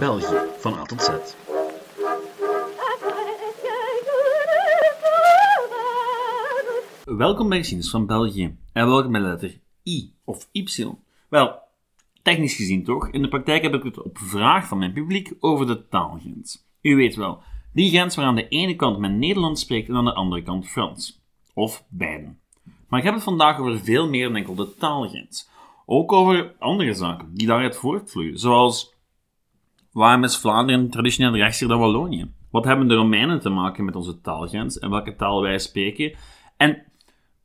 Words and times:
België 0.00 0.40
van 0.58 0.74
A 0.74 0.82
tot 0.82 1.02
Z. 1.02 1.10
Welkom 7.04 7.48
bij 7.48 7.58
Geschiedenis 7.58 7.90
van 7.90 8.06
België 8.06 8.56
en 8.72 8.86
welkom 8.86 9.12
bij 9.12 9.20
letter 9.20 9.60
I 9.84 10.12
of 10.24 10.48
Y. 10.52 10.86
Wel, 11.28 11.58
technisch 12.22 12.54
gezien 12.54 12.84
toch, 12.84 13.08
in 13.08 13.22
de 13.22 13.28
praktijk 13.28 13.62
heb 13.62 13.74
ik 13.74 13.82
het 13.82 14.02
op 14.02 14.18
vraag 14.18 14.66
van 14.66 14.78
mijn 14.78 14.92
publiek 14.92 15.32
over 15.40 15.66
de 15.66 15.88
taalgrens. 15.88 16.66
U 16.82 16.96
weet 16.96 17.14
wel, 17.14 17.42
die 17.72 17.90
grens 17.90 18.16
waar 18.16 18.26
aan 18.26 18.34
de 18.34 18.48
ene 18.48 18.76
kant 18.76 18.98
men 18.98 19.18
Nederlands 19.18 19.60
spreekt 19.60 19.88
en 19.88 19.96
aan 19.96 20.04
de 20.04 20.14
andere 20.14 20.42
kant 20.42 20.68
Frans. 20.68 21.20
Of 21.54 21.84
beiden. 21.88 22.38
Maar 22.88 22.98
ik 22.98 23.04
heb 23.04 23.14
het 23.14 23.22
vandaag 23.22 23.58
over 23.58 23.80
veel 23.80 24.08
meer 24.08 24.26
dan 24.26 24.36
enkel 24.36 24.54
de 24.54 24.74
taalgrens. 24.74 25.48
Ook 25.86 26.12
over 26.12 26.54
andere 26.58 26.94
zaken 26.94 27.34
die 27.34 27.46
daaruit 27.46 27.76
voortvloeien, 27.76 28.38
zoals 28.38 28.98
waarom 29.92 30.24
is 30.24 30.36
Vlaanderen 30.36 30.90
traditioneel 30.90 31.36
rechtser 31.36 31.68
dan 31.68 31.78
Wallonië? 31.78 32.30
Wat 32.50 32.64
hebben 32.64 32.88
de 32.88 32.94
Romeinen 32.94 33.40
te 33.40 33.48
maken 33.48 33.84
met 33.84 33.96
onze 33.96 34.20
taalgrens 34.20 34.78
en 34.78 34.90
welke 34.90 35.16
taal 35.16 35.42
wij 35.42 35.58
spreken? 35.58 36.12
En 36.56 36.82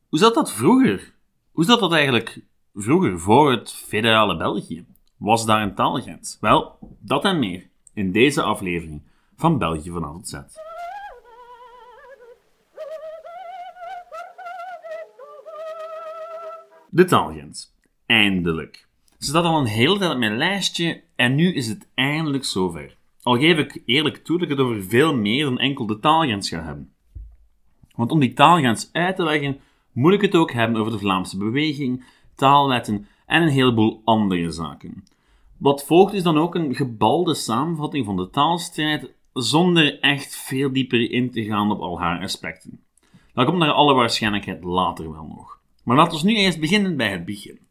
hoe 0.10 0.20
zat 0.20 0.34
dat 0.34 0.54
vroeger? 0.54 1.14
Hoe 1.52 1.64
zat 1.64 1.80
dat 1.80 1.92
eigenlijk 1.92 2.42
vroeger, 2.74 3.20
voor 3.20 3.52
het 3.52 3.72
federale 3.72 4.38
België? 4.38 4.86
Was 5.18 5.46
daar 5.46 5.62
een 5.62 5.76
taalgrens? 5.76 6.38
Wel, 6.42 6.78
dat 7.00 7.24
en 7.24 7.40
meer 7.40 7.70
in 7.94 8.12
deze 8.12 8.42
aflevering 8.42 9.02
van 9.36 9.58
België 9.58 9.92
van 9.92 10.04
A 10.04 10.12
tot 10.12 10.28
Z. 10.28 10.34
De 16.90 17.06
taalgrens. 17.06 17.74
Eindelijk. 18.06 18.88
Ze 19.26 19.32
staat 19.32 19.44
al 19.44 19.60
een 19.60 19.66
hele 19.66 19.98
tijd 19.98 20.12
op 20.12 20.18
mijn 20.18 20.38
lijstje 20.38 21.02
en 21.16 21.36
nu 21.36 21.54
is 21.54 21.68
het 21.68 21.88
eindelijk 21.94 22.46
zover. 22.46 22.98
Al 23.22 23.38
geef 23.38 23.58
ik 23.58 23.82
eerlijk 23.86 24.18
toe 24.18 24.38
dat 24.38 24.50
ik 24.50 24.58
het 24.58 24.66
over 24.66 24.84
veel 24.84 25.16
meer 25.16 25.46
dan 25.46 25.60
enkel 25.60 25.86
de 25.86 26.00
taalgrens 26.00 26.50
ga 26.50 26.64
hebben. 26.64 26.94
Want 27.96 28.12
om 28.12 28.20
die 28.20 28.34
taalgrens 28.34 28.90
uit 28.92 29.16
te 29.16 29.24
leggen, 29.24 29.60
moet 29.92 30.14
ik 30.14 30.22
het 30.22 30.36
ook 30.36 30.52
hebben 30.52 30.80
over 30.80 30.92
de 30.92 31.00
Vlaamse 31.00 31.38
beweging, 31.38 32.06
taalwetten 32.36 33.08
en 33.26 33.42
een 33.42 33.50
heleboel 33.50 34.02
andere 34.04 34.52
zaken. 34.52 35.04
Wat 35.58 35.86
volgt 35.86 36.14
is 36.14 36.24
dan 36.24 36.38
ook 36.38 36.56
een 36.56 36.76
gebalde 36.76 37.34
samenvatting 37.34 38.06
van 38.06 38.16
de 38.16 38.30
taalstrijd, 38.30 39.14
zonder 39.34 40.00
echt 40.00 40.36
veel 40.36 40.74
dieper 40.74 41.12
in 41.12 41.32
te 41.32 41.44
gaan 41.44 41.72
op 41.72 41.80
al 41.80 42.00
haar 42.00 42.22
aspecten. 42.22 42.84
Dat 43.34 43.46
komt 43.46 43.58
naar 43.58 43.72
alle 43.72 43.94
waarschijnlijkheid 43.94 44.64
later 44.64 45.12
wel 45.12 45.28
nog. 45.28 45.60
Maar 45.84 45.98
laten 45.98 46.20
we 46.20 46.26
nu 46.26 46.36
eerst 46.36 46.60
beginnen 46.60 46.98
bij 46.98 47.12
het 47.12 47.26
begin. 47.26 47.65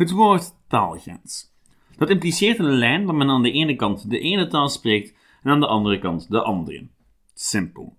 Het 0.00 0.10
woord 0.10 0.54
taalgrens. 0.68 1.52
Dat 1.96 2.10
impliceert 2.10 2.58
een 2.58 2.78
lijn 2.78 3.04
waar 3.04 3.14
men 3.14 3.30
aan 3.30 3.42
de 3.42 3.52
ene 3.52 3.76
kant 3.76 4.10
de 4.10 4.18
ene 4.18 4.46
taal 4.46 4.68
spreekt 4.68 5.14
en 5.42 5.50
aan 5.50 5.60
de 5.60 5.66
andere 5.66 5.98
kant 5.98 6.30
de 6.30 6.42
andere. 6.42 6.86
Simpel. 7.34 7.96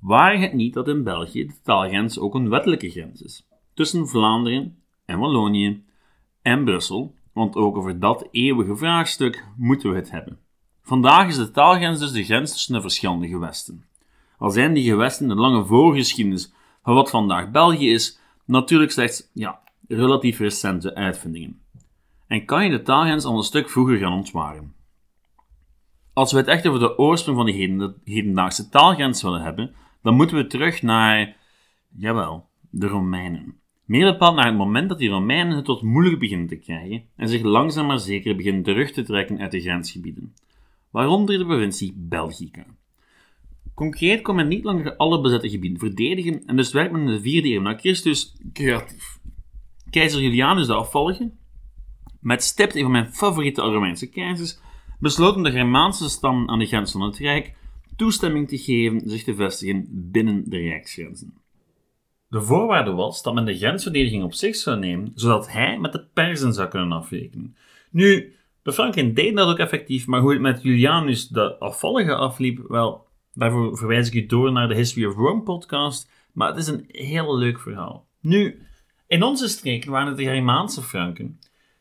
Waar 0.00 0.38
het 0.38 0.52
niet 0.52 0.74
dat 0.74 0.88
in 0.88 1.02
België 1.02 1.46
de 1.46 1.54
taalgrens 1.62 2.18
ook 2.18 2.34
een 2.34 2.48
wettelijke 2.48 2.90
grens 2.90 3.22
is. 3.22 3.46
Tussen 3.74 4.08
Vlaanderen 4.08 4.78
en 5.04 5.18
Wallonië 5.18 5.84
en 6.42 6.64
Brussel, 6.64 7.14
want 7.32 7.56
ook 7.56 7.76
over 7.76 7.98
dat 7.98 8.28
eeuwige 8.30 8.76
vraagstuk 8.76 9.44
moeten 9.56 9.90
we 9.90 9.96
het 9.96 10.10
hebben. 10.10 10.38
Vandaag 10.82 11.28
is 11.28 11.36
de 11.36 11.50
taalgrens 11.50 11.98
dus 11.98 12.12
de 12.12 12.24
grens 12.24 12.52
tussen 12.52 12.74
de 12.74 12.80
verschillende 12.80 13.28
gewesten. 13.28 13.84
Al 14.38 14.50
zijn 14.50 14.72
die 14.72 14.84
gewesten 14.84 15.28
de 15.28 15.34
lange 15.34 15.64
voorgeschiedenis 15.64 16.52
van 16.82 16.94
wat 16.94 17.10
vandaag 17.10 17.50
België 17.50 17.90
is, 17.90 18.18
natuurlijk 18.44 18.92
slechts 18.92 19.30
ja, 19.32 19.61
relatief 19.88 20.38
recente 20.38 20.94
uitvindingen. 20.94 21.60
En 22.26 22.44
kan 22.44 22.64
je 22.64 22.70
de 22.70 22.82
taalgrens 22.82 23.24
al 23.24 23.36
een 23.36 23.42
stuk 23.42 23.70
vroeger 23.70 23.98
gaan 23.98 24.12
ontwaren. 24.12 24.74
Als 26.12 26.32
we 26.32 26.38
het 26.38 26.46
echt 26.46 26.66
over 26.66 26.80
de 26.80 26.98
oorsprong 26.98 27.36
van 27.36 27.46
die 27.46 27.98
hedendaagse 28.04 28.68
taalgrens 28.68 29.22
willen 29.22 29.42
hebben, 29.42 29.74
dan 30.02 30.14
moeten 30.14 30.36
we 30.36 30.46
terug 30.46 30.82
naar, 30.82 31.36
jawel, 31.96 32.48
de 32.70 32.86
Romeinen. 32.86 33.60
Meer 33.84 34.12
bepaald 34.12 34.36
naar 34.36 34.46
het 34.46 34.56
moment 34.56 34.88
dat 34.88 34.98
die 34.98 35.08
Romeinen 35.08 35.56
het 35.56 35.64
tot 35.64 35.82
moeilijk 35.82 36.18
beginnen 36.18 36.46
te 36.46 36.56
krijgen 36.56 37.02
en 37.16 37.28
zich 37.28 37.42
langzaam 37.42 37.86
maar 37.86 37.98
zeker 37.98 38.36
beginnen 38.36 38.62
terug 38.62 38.92
te 38.92 39.02
trekken 39.02 39.38
uit 39.38 39.50
de 39.50 39.60
grensgebieden, 39.60 40.34
waaronder 40.90 41.38
de 41.38 41.44
provincie 41.44 41.92
Belgica. 41.96 42.64
Concreet 43.74 44.22
kon 44.22 44.36
men 44.36 44.48
niet 44.48 44.64
langer 44.64 44.96
alle 44.96 45.20
bezette 45.20 45.50
gebieden 45.50 45.78
verdedigen 45.78 46.46
en 46.46 46.56
dus 46.56 46.72
werd 46.72 46.92
men 46.92 47.08
in 47.08 47.22
de 47.22 47.40
4e 47.40 47.44
eeuw 47.44 47.60
na 47.60 47.74
Christus 47.74 48.34
creatief. 48.52 49.20
Keizer 49.92 50.20
Julianus 50.20 50.66
de 50.66 50.74
afvallige, 50.74 51.30
met 52.20 52.42
stipt 52.42 52.74
een 52.74 52.82
van 52.82 52.90
mijn 52.90 53.12
favoriete 53.12 53.60
Romeinse 53.60 54.10
keizers, 54.10 54.58
besloot 54.98 55.36
om 55.36 55.42
de 55.42 55.50
Germaanse 55.50 56.08
stam 56.08 56.48
aan 56.48 56.58
de 56.58 56.66
grens 56.66 56.92
van 56.92 57.00
het 57.00 57.16
Rijk 57.16 57.54
toestemming 57.96 58.48
te 58.48 58.58
geven 58.58 59.02
zich 59.04 59.24
te 59.24 59.34
vestigen 59.34 59.86
binnen 59.90 60.50
de 60.50 60.58
rijksgrenzen. 60.58 61.34
De 62.28 62.42
voorwaarde 62.42 62.90
was 62.92 63.22
dat 63.22 63.34
men 63.34 63.44
de 63.44 63.56
grensverdediging 63.56 64.22
op 64.24 64.34
zich 64.34 64.56
zou 64.56 64.78
nemen, 64.78 65.12
zodat 65.14 65.52
hij 65.52 65.78
met 65.78 65.92
de 65.92 66.06
Perzen 66.12 66.52
zou 66.52 66.68
kunnen 66.68 66.92
afrekenen. 66.92 67.56
Nu, 67.90 68.34
de 68.62 68.72
Franken 68.72 69.14
deden 69.14 69.34
dat 69.34 69.48
ook 69.48 69.58
effectief, 69.58 70.06
maar 70.06 70.20
hoe 70.20 70.32
het 70.32 70.40
met 70.40 70.62
Julianus 70.62 71.28
de 71.28 71.58
afvallige 71.58 72.14
afliep, 72.14 72.64
wel, 72.68 73.06
daarvoor 73.34 73.78
verwijs 73.78 74.06
ik 74.06 74.14
u 74.14 74.26
door 74.26 74.52
naar 74.52 74.68
de 74.68 74.74
History 74.74 75.06
of 75.06 75.14
Rome 75.14 75.42
podcast, 75.42 76.10
maar 76.32 76.48
het 76.48 76.56
is 76.56 76.66
een 76.66 76.84
heel 76.88 77.36
leuk 77.38 77.60
verhaal. 77.60 78.06
Nu, 78.20 78.66
in 79.12 79.22
onze 79.22 79.48
streken 79.48 79.90
waren 79.90 80.06
het 80.06 80.16
de 80.16 80.22
Germaanse 80.22 80.82
Franken, 80.82 81.38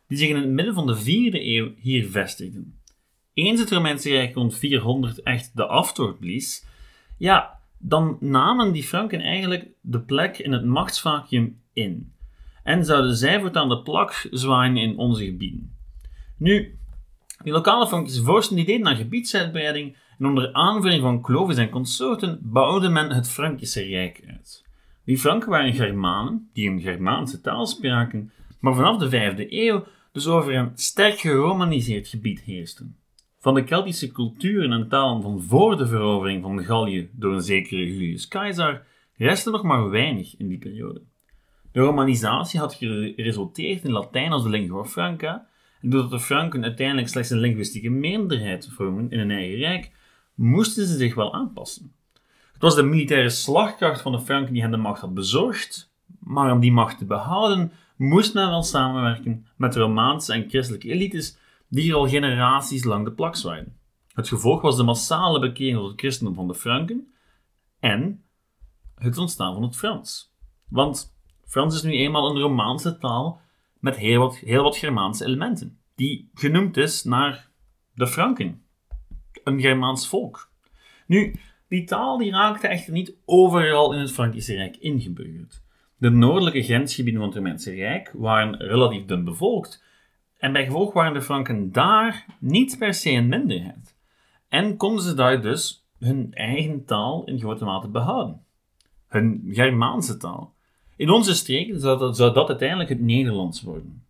die 0.07 0.17
zich 0.17 0.29
in 0.29 0.35
het 0.35 0.49
midden 0.49 0.73
van 0.73 0.87
de 0.87 0.99
4e 0.99 1.33
eeuw 1.33 1.71
hier 1.77 2.09
vestigden. 2.09 2.79
Eens 3.33 3.59
het 3.59 3.71
Romeinse 3.71 4.09
Rijk 4.09 4.35
rond 4.35 4.55
400 4.55 5.21
echt 5.21 5.55
de 5.55 5.65
aftocht 5.65 6.19
blies, 6.19 6.65
ja, 7.17 7.59
dan 7.77 8.17
namen 8.19 8.71
die 8.71 8.83
Franken 8.83 9.21
eigenlijk 9.21 9.67
de 9.81 10.01
plek 10.01 10.37
in 10.37 10.51
het 10.51 10.65
machtsvacuum 10.65 11.61
in. 11.73 12.13
En 12.63 12.85
zouden 12.85 13.15
zij 13.15 13.39
voortaan 13.39 13.69
de 13.69 13.81
plak 13.81 14.27
zwaaien 14.31 14.77
in 14.77 14.97
onze 14.97 15.25
gebieden. 15.25 15.75
Nu, 16.37 16.79
die 17.43 17.53
lokale 17.53 17.87
Frankische 17.87 18.23
vorsten 18.23 18.55
die 18.55 18.65
deden 18.65 18.87
aan 18.87 18.95
gebiedsuitbreiding 18.95 19.97
en 20.19 20.25
onder 20.25 20.53
aanvoering 20.53 21.01
van 21.01 21.21
Clovis 21.21 21.57
en 21.57 21.69
consorten 21.69 22.39
bouwde 22.41 22.89
men 22.89 23.11
het 23.11 23.29
Frankische 23.29 23.83
Rijk 23.83 24.23
uit. 24.27 24.69
Die 25.06 25.17
Franken 25.17 25.50
waren 25.50 25.73
Germanen, 25.73 26.50
die 26.53 26.69
een 26.69 26.81
Germaanse 26.81 27.41
taal 27.41 27.66
spraken, 27.66 28.31
maar 28.59 28.75
vanaf 28.75 28.97
de 28.97 29.34
5e 29.34 29.50
eeuw 29.50 29.84
dus 30.12 30.28
over 30.28 30.56
een 30.56 30.72
sterk 30.75 31.19
geromaniseerd 31.19 32.07
gebied 32.07 32.41
heersten. 32.41 32.95
Van 33.40 33.53
de 33.53 33.63
Keltische 33.63 34.11
culturen 34.11 34.72
en 34.72 34.88
talen 34.88 35.22
van 35.22 35.41
voor 35.41 35.78
de 35.78 35.88
verovering 35.88 36.41
van 36.41 36.63
Gallië 36.63 37.09
door 37.13 37.34
een 37.34 37.41
zekere 37.41 37.85
Julius 37.85 38.28
Caesar 38.28 38.84
restte 39.16 39.50
nog 39.50 39.63
maar 39.63 39.90
weinig 39.90 40.38
in 40.38 40.47
die 40.47 40.57
periode. 40.57 41.01
De 41.72 41.79
romanisatie 41.79 42.59
had 42.59 42.73
geresulteerd 42.73 43.84
in 43.84 43.91
Latijn 43.91 44.31
als 44.31 44.44
de 44.44 44.50
lingua 44.50 44.84
franca, 44.84 45.47
en 45.81 45.90
doordat 45.90 46.11
de 46.11 46.19
Franken 46.19 46.63
uiteindelijk 46.63 47.07
slechts 47.07 47.29
een 47.29 47.40
linguïstieke 47.40 47.90
meerderheid 47.90 48.69
vormen 48.72 49.09
in 49.09 49.19
een 49.19 49.31
eigen 49.31 49.57
rijk, 49.57 49.91
moesten 50.35 50.88
ze 50.88 50.97
zich 50.97 51.16
wel 51.16 51.34
aanpassen. 51.34 51.94
Het 52.61 52.69
was 52.69 52.79
de 52.79 52.89
militaire 52.89 53.29
slagkracht 53.29 54.01
van 54.01 54.11
de 54.11 54.19
Franken 54.19 54.53
die 54.53 54.61
hen 54.61 54.72
de 54.72 54.77
macht 54.77 55.01
had 55.01 55.13
bezorgd, 55.13 55.94
maar 56.19 56.51
om 56.51 56.59
die 56.59 56.72
macht 56.72 56.97
te 56.97 57.05
behouden, 57.05 57.72
moest 57.95 58.33
men 58.33 58.49
wel 58.49 58.63
samenwerken 58.63 59.47
met 59.57 59.73
de 59.73 59.79
Romaanse 59.79 60.33
en 60.33 60.49
christelijke 60.49 60.89
elites 60.89 61.38
die 61.67 61.83
hier 61.83 61.95
al 61.95 62.07
generaties 62.07 62.83
lang 62.83 63.05
de 63.05 63.11
plak 63.11 63.35
zwaaiden. 63.35 63.77
Het 64.13 64.27
gevolg 64.27 64.61
was 64.61 64.77
de 64.77 64.83
massale 64.83 65.39
bekering 65.39 65.77
tot 65.77 65.88
het 65.88 65.99
christendom 65.99 66.35
van 66.35 66.47
de 66.47 66.55
Franken 66.55 67.13
en 67.79 68.23
het 68.95 69.17
ontstaan 69.17 69.53
van 69.53 69.63
het 69.63 69.75
Frans. 69.75 70.33
Want 70.67 71.16
Frans 71.45 71.75
is 71.75 71.81
nu 71.81 71.91
eenmaal 71.91 72.29
een 72.29 72.41
Romaanse 72.41 72.97
taal 72.97 73.41
met 73.79 73.97
heel 73.97 74.19
wat, 74.19 74.37
heel 74.37 74.63
wat 74.63 74.78
Germaanse 74.78 75.25
elementen, 75.25 75.79
die 75.96 76.29
genoemd 76.34 76.78
is 76.78 77.03
naar 77.03 77.49
de 77.93 78.08
Franken, 78.08 78.63
een 79.43 79.59
Germaans 79.59 80.08
volk. 80.08 80.49
Nu, 81.08 81.35
die 81.72 81.84
taal 81.84 82.18
die 82.18 82.32
raakte 82.32 82.68
echter 82.68 82.94
niet 82.94 83.14
overal 83.26 83.94
in 83.94 84.00
het 84.00 84.12
Frankische 84.12 84.53
Rijk 84.53 84.78
ingeburgerd. 84.78 85.62
De 85.97 86.09
noordelijke 86.09 86.64
grensgebieden 86.64 87.20
van 87.22 87.29
het 87.29 87.38
Romeinse 87.38 87.72
Rijk 87.72 88.12
waren 88.14 88.58
relatief 88.58 89.06
dun 89.06 89.23
bevolkt, 89.23 89.84
en 90.38 90.53
bij 90.53 90.66
gevolg 90.66 90.94
waren 90.94 91.14
de 91.14 91.22
Franken 91.22 91.72
daar 91.72 92.26
niet 92.40 92.78
per 92.78 92.94
se 92.94 93.09
een 93.09 93.28
minderheid. 93.28 93.96
En 94.47 94.78
konden 94.78 95.03
ze 95.03 95.14
daar 95.14 95.41
dus 95.41 95.85
hun 96.00 96.34
eigen 96.34 96.85
taal 96.85 97.23
in 97.26 97.40
grote 97.40 97.66
mate 97.66 97.88
behouden. 97.88 98.46
Hun 99.08 99.50
Germaanse 99.52 100.18
taal. 100.18 100.53
In 100.96 101.09
onze 101.09 101.35
streken 101.35 101.79
zou 101.79 102.14
dat, 102.34 102.47
uiteindelijk 102.47 102.90
het 102.90 103.02
Nederlands 103.02 103.62
worden. 103.62 104.06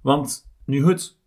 Want, 0.00 0.52
nu 0.64 0.82
goed, 0.82 1.18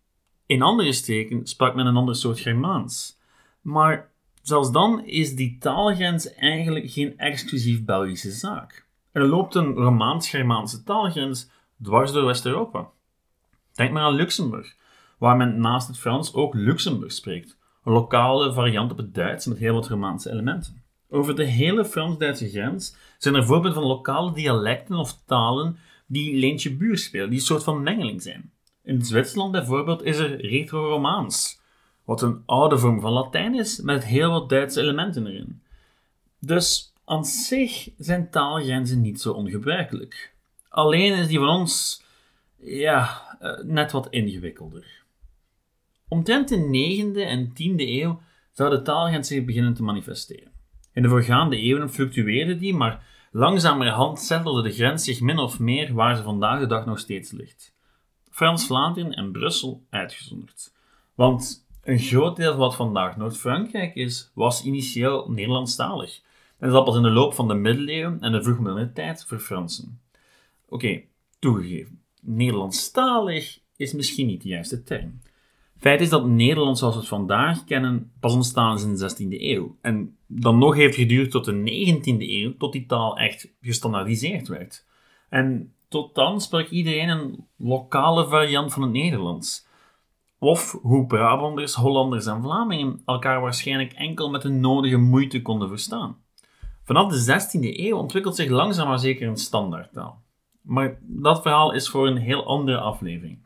in 0.46 0.62
andere 0.62 0.92
streken 0.92 1.46
sprak 1.46 1.74
men 1.74 1.86
een 1.86 1.96
ander 1.96 2.16
soort 2.16 2.40
Germaans. 2.40 3.18
Maar 3.60 4.14
zelfs 4.48 4.72
dan 4.72 5.04
is 5.04 5.34
die 5.34 5.56
taalgrens 5.58 6.34
eigenlijk 6.34 6.90
geen 6.90 7.18
exclusief 7.18 7.84
Belgische 7.84 8.30
zaak. 8.30 8.86
Er 9.12 9.26
loopt 9.26 9.54
een 9.54 9.74
Romaans-Germaanse 9.74 10.82
taalgrens 10.82 11.50
dwars 11.82 12.12
door 12.12 12.24
West-Europa. 12.24 12.88
Denk 13.72 13.92
maar 13.92 14.02
aan 14.02 14.14
Luxemburg, 14.14 14.76
waar 15.18 15.36
men 15.36 15.60
naast 15.60 15.88
het 15.88 15.98
Frans 15.98 16.34
ook 16.34 16.54
Luxemburg 16.54 17.12
spreekt, 17.12 17.58
een 17.84 17.92
lokale 17.92 18.52
variant 18.52 18.90
op 18.90 18.96
het 18.96 19.14
Duits 19.14 19.46
met 19.46 19.58
heel 19.58 19.74
wat 19.74 19.88
Romaanse 19.88 20.30
elementen. 20.30 20.82
Over 21.10 21.36
de 21.36 21.44
hele 21.44 21.84
Frans-Duitse 21.84 22.48
grens 22.48 22.96
zijn 23.18 23.34
er 23.34 23.44
voorbeelden 23.44 23.80
van 23.80 23.88
lokale 23.88 24.32
dialecten 24.32 24.96
of 24.96 25.18
talen 25.24 25.78
die 26.06 26.36
leentje 26.36 26.76
buur 26.76 26.98
spelen, 26.98 27.30
die 27.30 27.38
een 27.38 27.44
soort 27.44 27.64
van 27.64 27.82
mengeling 27.82 28.22
zijn. 28.22 28.50
In 28.82 29.04
Zwitserland 29.04 29.52
bijvoorbeeld 29.52 30.02
is 30.02 30.18
er 30.18 30.40
retro-Romaans, 30.40 31.60
wat 32.06 32.22
een 32.22 32.42
oude 32.46 32.78
vorm 32.78 33.00
van 33.00 33.12
Latijn 33.12 33.54
is 33.54 33.80
met 33.80 34.04
heel 34.04 34.30
wat 34.30 34.48
Duitse 34.48 34.80
elementen 34.80 35.26
erin. 35.26 35.62
Dus 36.38 36.92
aan 37.04 37.24
zich 37.24 37.88
zijn 37.98 38.30
taalgrenzen 38.30 39.00
niet 39.00 39.20
zo 39.20 39.32
ongebruikelijk. 39.32 40.34
Alleen 40.68 41.12
is 41.12 41.26
die 41.26 41.38
van 41.38 41.48
ons, 41.48 42.02
ja, 42.56 43.22
eh, 43.40 43.64
net 43.64 43.92
wat 43.92 44.08
ingewikkelder. 44.10 45.04
Omtrent 46.08 46.48
de 46.48 46.56
9e 46.56 47.20
en 47.20 47.52
10e 47.52 47.88
eeuw 47.88 48.20
taalgrens 48.82 49.28
zich 49.28 49.44
beginnen 49.44 49.74
te 49.74 49.82
manifesteren. 49.82 50.52
In 50.92 51.02
de 51.02 51.08
voorgaande 51.08 51.56
eeuwen 51.56 51.90
fluctueerde 51.90 52.56
die, 52.56 52.74
maar 52.74 53.06
langzamerhand 53.30 54.20
settelde 54.20 54.62
de 54.62 54.72
grens 54.72 55.04
zich 55.04 55.20
min 55.20 55.38
of 55.38 55.58
meer 55.58 55.94
waar 55.94 56.16
ze 56.16 56.22
vandaag 56.22 56.60
de 56.60 56.66
dag 56.66 56.86
nog 56.86 56.98
steeds 56.98 57.30
ligt. 57.30 57.74
Frans-Vlaanderen 58.30 59.12
en 59.12 59.32
Brussel 59.32 59.86
uitgezonderd. 59.90 60.74
Want 61.14 61.65
een 61.86 61.98
groot 61.98 62.36
deel 62.36 62.50
van 62.50 62.58
wat 62.58 62.76
vandaag 62.76 63.16
Noord-Frankrijk 63.16 63.94
is, 63.94 64.30
was 64.34 64.64
initieel 64.64 65.30
Nederlandstalig. 65.30 66.20
En 66.58 66.70
dat 66.70 66.84
pas 66.84 66.96
in 66.96 67.02
de 67.02 67.10
loop 67.10 67.34
van 67.34 67.48
de 67.48 67.54
middeleeuwen 67.54 68.20
en 68.20 68.32
de 68.32 68.42
vroegmoderne 68.42 68.92
tijd 68.92 69.24
verfransen. 69.24 70.00
Oké, 70.68 71.02
toegegeven. 71.38 72.00
Nederlandstalig 72.22 73.60
is 73.76 73.92
misschien 73.92 74.26
niet 74.26 74.42
de 74.42 74.48
juiste 74.48 74.82
term. 74.82 75.20
Feit 75.78 76.00
is 76.00 76.08
dat 76.08 76.26
Nederland 76.26 76.78
zoals 76.78 76.94
we 76.94 77.00
het 77.00 77.08
vandaag 77.08 77.64
kennen 77.64 78.12
pas 78.20 78.34
ontstaan 78.34 78.76
is 78.76 78.82
in 78.82 78.96
de 78.96 79.36
16e 79.36 79.40
eeuw. 79.42 79.76
En 79.80 80.16
dan 80.26 80.58
nog 80.58 80.74
heeft 80.74 80.96
geduurd 80.96 81.30
tot 81.30 81.44
de 81.44 81.52
19e 81.52 82.18
eeuw 82.18 82.56
tot 82.56 82.72
die 82.72 82.86
taal 82.86 83.18
echt 83.18 83.54
gestandaardiseerd 83.60 84.48
werd. 84.48 84.84
En 85.28 85.74
tot 85.88 86.14
dan 86.14 86.40
sprak 86.40 86.68
iedereen 86.68 87.08
een 87.08 87.46
lokale 87.56 88.28
variant 88.28 88.72
van 88.72 88.82
het 88.82 88.92
Nederlands. 88.92 89.65
Of 90.38 90.78
hoe 90.82 91.06
Brabanders, 91.06 91.74
Hollanders 91.74 92.26
en 92.26 92.42
Vlamingen 92.42 93.02
elkaar 93.04 93.40
waarschijnlijk 93.40 93.92
enkel 93.92 94.30
met 94.30 94.42
de 94.42 94.48
nodige 94.48 94.96
moeite 94.96 95.42
konden 95.42 95.68
verstaan. 95.68 96.24
Vanaf 96.84 97.12
de 97.12 97.42
16e 97.42 97.78
eeuw 97.78 97.96
ontwikkelt 97.96 98.36
zich 98.36 98.48
langzaam 98.48 98.88
maar 98.88 98.98
zeker 98.98 99.28
een 99.28 99.36
standaardtaal. 99.36 100.22
Maar 100.60 100.98
dat 101.02 101.42
verhaal 101.42 101.72
is 101.72 101.88
voor 101.88 102.06
een 102.06 102.16
heel 102.16 102.46
andere 102.46 102.78
aflevering. 102.78 103.44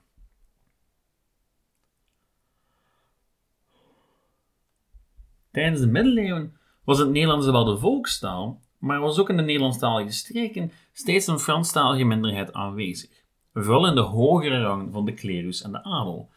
Tijdens 5.50 5.80
de 5.80 5.86
middeleeuwen 5.86 6.56
was 6.84 6.98
het 6.98 7.10
Nederlands 7.10 7.46
wel 7.46 7.64
de 7.64 7.78
volkstaal, 7.78 8.60
maar 8.78 9.00
was 9.00 9.18
ook 9.18 9.28
in 9.28 9.36
de 9.36 9.42
Nederlandstalige 9.42 10.12
streken 10.12 10.72
steeds 10.92 11.26
een 11.26 11.38
Franstalige 11.38 12.04
minderheid 12.04 12.52
aanwezig. 12.52 13.24
Vooral 13.54 13.86
in 13.86 13.94
de 13.94 14.00
hogere 14.00 14.62
rang 14.62 14.92
van 14.92 15.04
de 15.04 15.14
klerus 15.14 15.62
en 15.62 15.72
de 15.72 15.82
adel. 15.82 16.30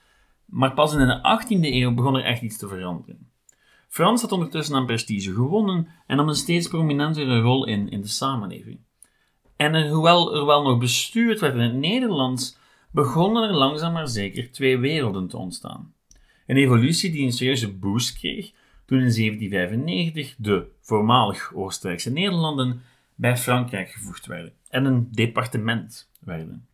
Maar 0.54 0.74
pas 0.74 0.94
in 0.94 1.08
de 1.08 1.18
18e 1.18 1.74
eeuw 1.74 1.94
begon 1.94 2.16
er 2.16 2.24
echt 2.24 2.42
iets 2.42 2.58
te 2.58 2.68
veranderen. 2.68 3.32
Frans 3.88 4.22
had 4.22 4.32
ondertussen 4.32 4.76
aan 4.76 4.86
prestige 4.86 5.34
gewonnen 5.34 5.88
en 6.08 6.18
nam 6.18 6.28
een 6.28 6.36
steeds 6.36 6.68
prominentere 6.68 7.40
rol 7.40 7.66
in 7.66 7.90
in 7.90 8.02
de 8.02 8.08
samenleving. 8.08 8.80
En 9.56 9.90
hoewel 9.90 10.36
er 10.36 10.46
wel 10.46 10.64
nog 10.64 10.80
bestuurd 10.80 11.40
werd 11.40 11.54
in 11.54 11.60
het 11.60 11.74
Nederlands, 11.74 12.58
begonnen 12.92 13.44
er 13.44 13.56
langzaam 13.56 13.94
maar 13.94 14.08
zeker 14.08 14.52
twee 14.52 14.78
werelden 14.78 15.28
te 15.28 15.38
ontstaan. 15.38 15.94
Een 16.48 16.58
evolutie 16.58 17.12
die 17.12 17.26
een 17.26 17.32
serieuze 17.32 17.74
boost 17.74 18.18
kreeg 18.18 18.52
toen 18.86 19.00
in 19.00 19.14
1795 19.14 20.36
de 20.38 20.68
voormalig 20.82 21.54
Oostenrijkse 21.54 22.12
Nederlanden 22.12 22.82
bij 23.16 23.38
Frankrijk 23.38 23.90
gevoegd 23.90 24.26
werden 24.26 24.54
en 24.70 24.86
een 24.86 25.08
departement 25.12 26.10
werden. 26.20 26.68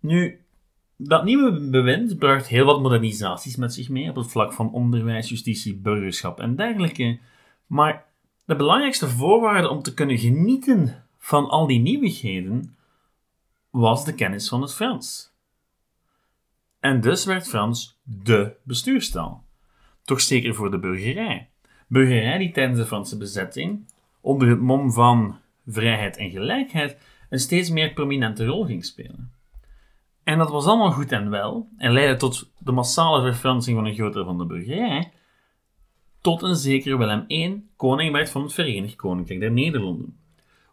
Nu, 0.00 0.45
dat 0.96 1.24
nieuwe 1.24 1.60
bewind 1.60 2.18
bracht 2.18 2.46
heel 2.46 2.64
wat 2.64 2.80
modernisaties 2.80 3.56
met 3.56 3.74
zich 3.74 3.88
mee 3.88 4.08
op 4.08 4.16
het 4.16 4.30
vlak 4.30 4.52
van 4.52 4.72
onderwijs, 4.72 5.28
justitie, 5.28 5.76
burgerschap 5.76 6.40
en 6.40 6.56
dergelijke, 6.56 7.18
maar 7.66 8.04
de 8.44 8.56
belangrijkste 8.56 9.08
voorwaarde 9.08 9.68
om 9.68 9.82
te 9.82 9.94
kunnen 9.94 10.18
genieten 10.18 11.04
van 11.18 11.48
al 11.48 11.66
die 11.66 11.80
nieuwigheden 11.80 12.76
was 13.70 14.04
de 14.04 14.14
kennis 14.14 14.48
van 14.48 14.62
het 14.62 14.74
Frans. 14.74 15.34
En 16.80 17.00
dus 17.00 17.24
werd 17.24 17.48
Frans 17.48 17.98
de 18.02 18.52
bestuurstaal. 18.62 19.44
Toch 20.02 20.20
zeker 20.20 20.54
voor 20.54 20.70
de 20.70 20.78
burgerij. 20.78 21.48
Burgerij 21.88 22.38
die 22.38 22.52
tijdens 22.52 22.78
de 22.78 22.86
Franse 22.86 23.16
bezetting, 23.16 23.86
onder 24.20 24.48
het 24.48 24.60
mom 24.60 24.92
van 24.92 25.38
vrijheid 25.66 26.16
en 26.16 26.30
gelijkheid, 26.30 26.96
een 27.30 27.38
steeds 27.38 27.70
meer 27.70 27.92
prominente 27.92 28.44
rol 28.44 28.64
ging 28.64 28.84
spelen. 28.84 29.35
En 30.26 30.38
dat 30.38 30.50
was 30.50 30.66
allemaal 30.66 30.92
goed 30.92 31.12
en 31.12 31.30
wel, 31.30 31.68
en 31.76 31.92
leidde 31.92 32.16
tot 32.16 32.50
de 32.58 32.72
massale 32.72 33.22
verfransing 33.22 33.76
van 33.76 33.86
een 33.86 33.94
groot 33.94 34.12
deel 34.12 34.24
van 34.24 34.38
de 34.38 34.46
burgerij, 34.46 35.12
tot 36.20 36.42
een 36.42 36.56
zekere 36.56 36.96
Willem 36.96 37.24
I 37.28 37.68
koning 37.76 38.12
werd 38.12 38.30
van 38.30 38.42
het 38.42 38.52
Verenigd 38.52 38.96
Koninkrijk 38.96 39.40
der 39.40 39.52
Nederlanden. 39.52 40.18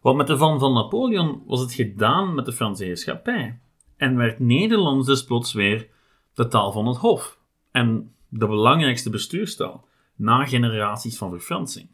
Want 0.00 0.16
met 0.16 0.26
de 0.26 0.36
val 0.36 0.58
van 0.58 0.72
Napoleon 0.72 1.42
was 1.46 1.60
het 1.60 1.72
gedaan 1.72 2.34
met 2.34 2.44
de 2.44 2.52
Franse 2.52 2.84
heerschappij, 2.84 3.60
en 3.96 4.16
werd 4.16 4.38
Nederlands 4.38 5.06
dus 5.06 5.24
plots 5.24 5.52
weer 5.52 5.88
de 6.34 6.48
taal 6.48 6.72
van 6.72 6.86
het 6.86 6.96
Hof, 6.96 7.38
en 7.70 8.14
de 8.28 8.46
belangrijkste 8.46 9.10
bestuurstaal, 9.10 9.88
na 10.16 10.44
generaties 10.44 11.18
van 11.18 11.30
verfransing. 11.30 11.88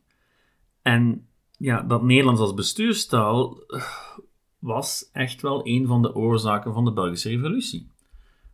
En 0.83 1.29
ja, 1.59 1.83
dat 1.83 2.03
Nederlands 2.03 2.41
als 2.41 2.55
bestuurstaal 2.55 3.63
eh, 3.67 3.83
was 4.61 5.09
echt 5.13 5.43
wel 5.43 5.67
een 5.67 5.87
van 5.87 6.03
de 6.03 6.15
oorzaken 6.15 6.73
van 6.73 6.85
de 6.85 6.93
Belgische 6.93 7.29
Revolutie. 7.29 7.89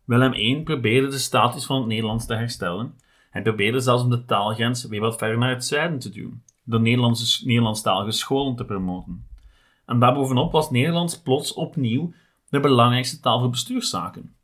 Willem 0.04 0.32
I 0.32 0.62
probeerde 0.62 1.08
de 1.08 1.18
status 1.18 1.66
van 1.66 1.76
het 1.76 1.86
Nederlands 1.86 2.26
te 2.26 2.34
herstellen. 2.34 2.98
Hij 3.30 3.42
probeerde 3.42 3.80
zelfs 3.80 4.02
om 4.02 4.10
de 4.10 4.24
taalgrens 4.24 4.84
weer 4.84 5.00
wat 5.00 5.18
verder 5.18 5.38
naar 5.38 5.50
het 5.50 5.64
zuiden 5.64 5.98
te 5.98 6.10
duwen, 6.10 6.42
de 6.62 6.78
Nederlandse, 6.78 7.46
Nederlandstalige 7.46 8.10
scholen 8.10 8.56
te 8.56 8.64
promoten. 8.64 9.26
En 9.86 9.98
daarbovenop 9.98 10.52
was 10.52 10.70
Nederlands 10.70 11.20
plots 11.20 11.54
opnieuw 11.54 12.12
de 12.48 12.60
belangrijkste 12.60 13.20
taal 13.20 13.40
voor 13.40 13.50
bestuurszaken. 13.50 14.34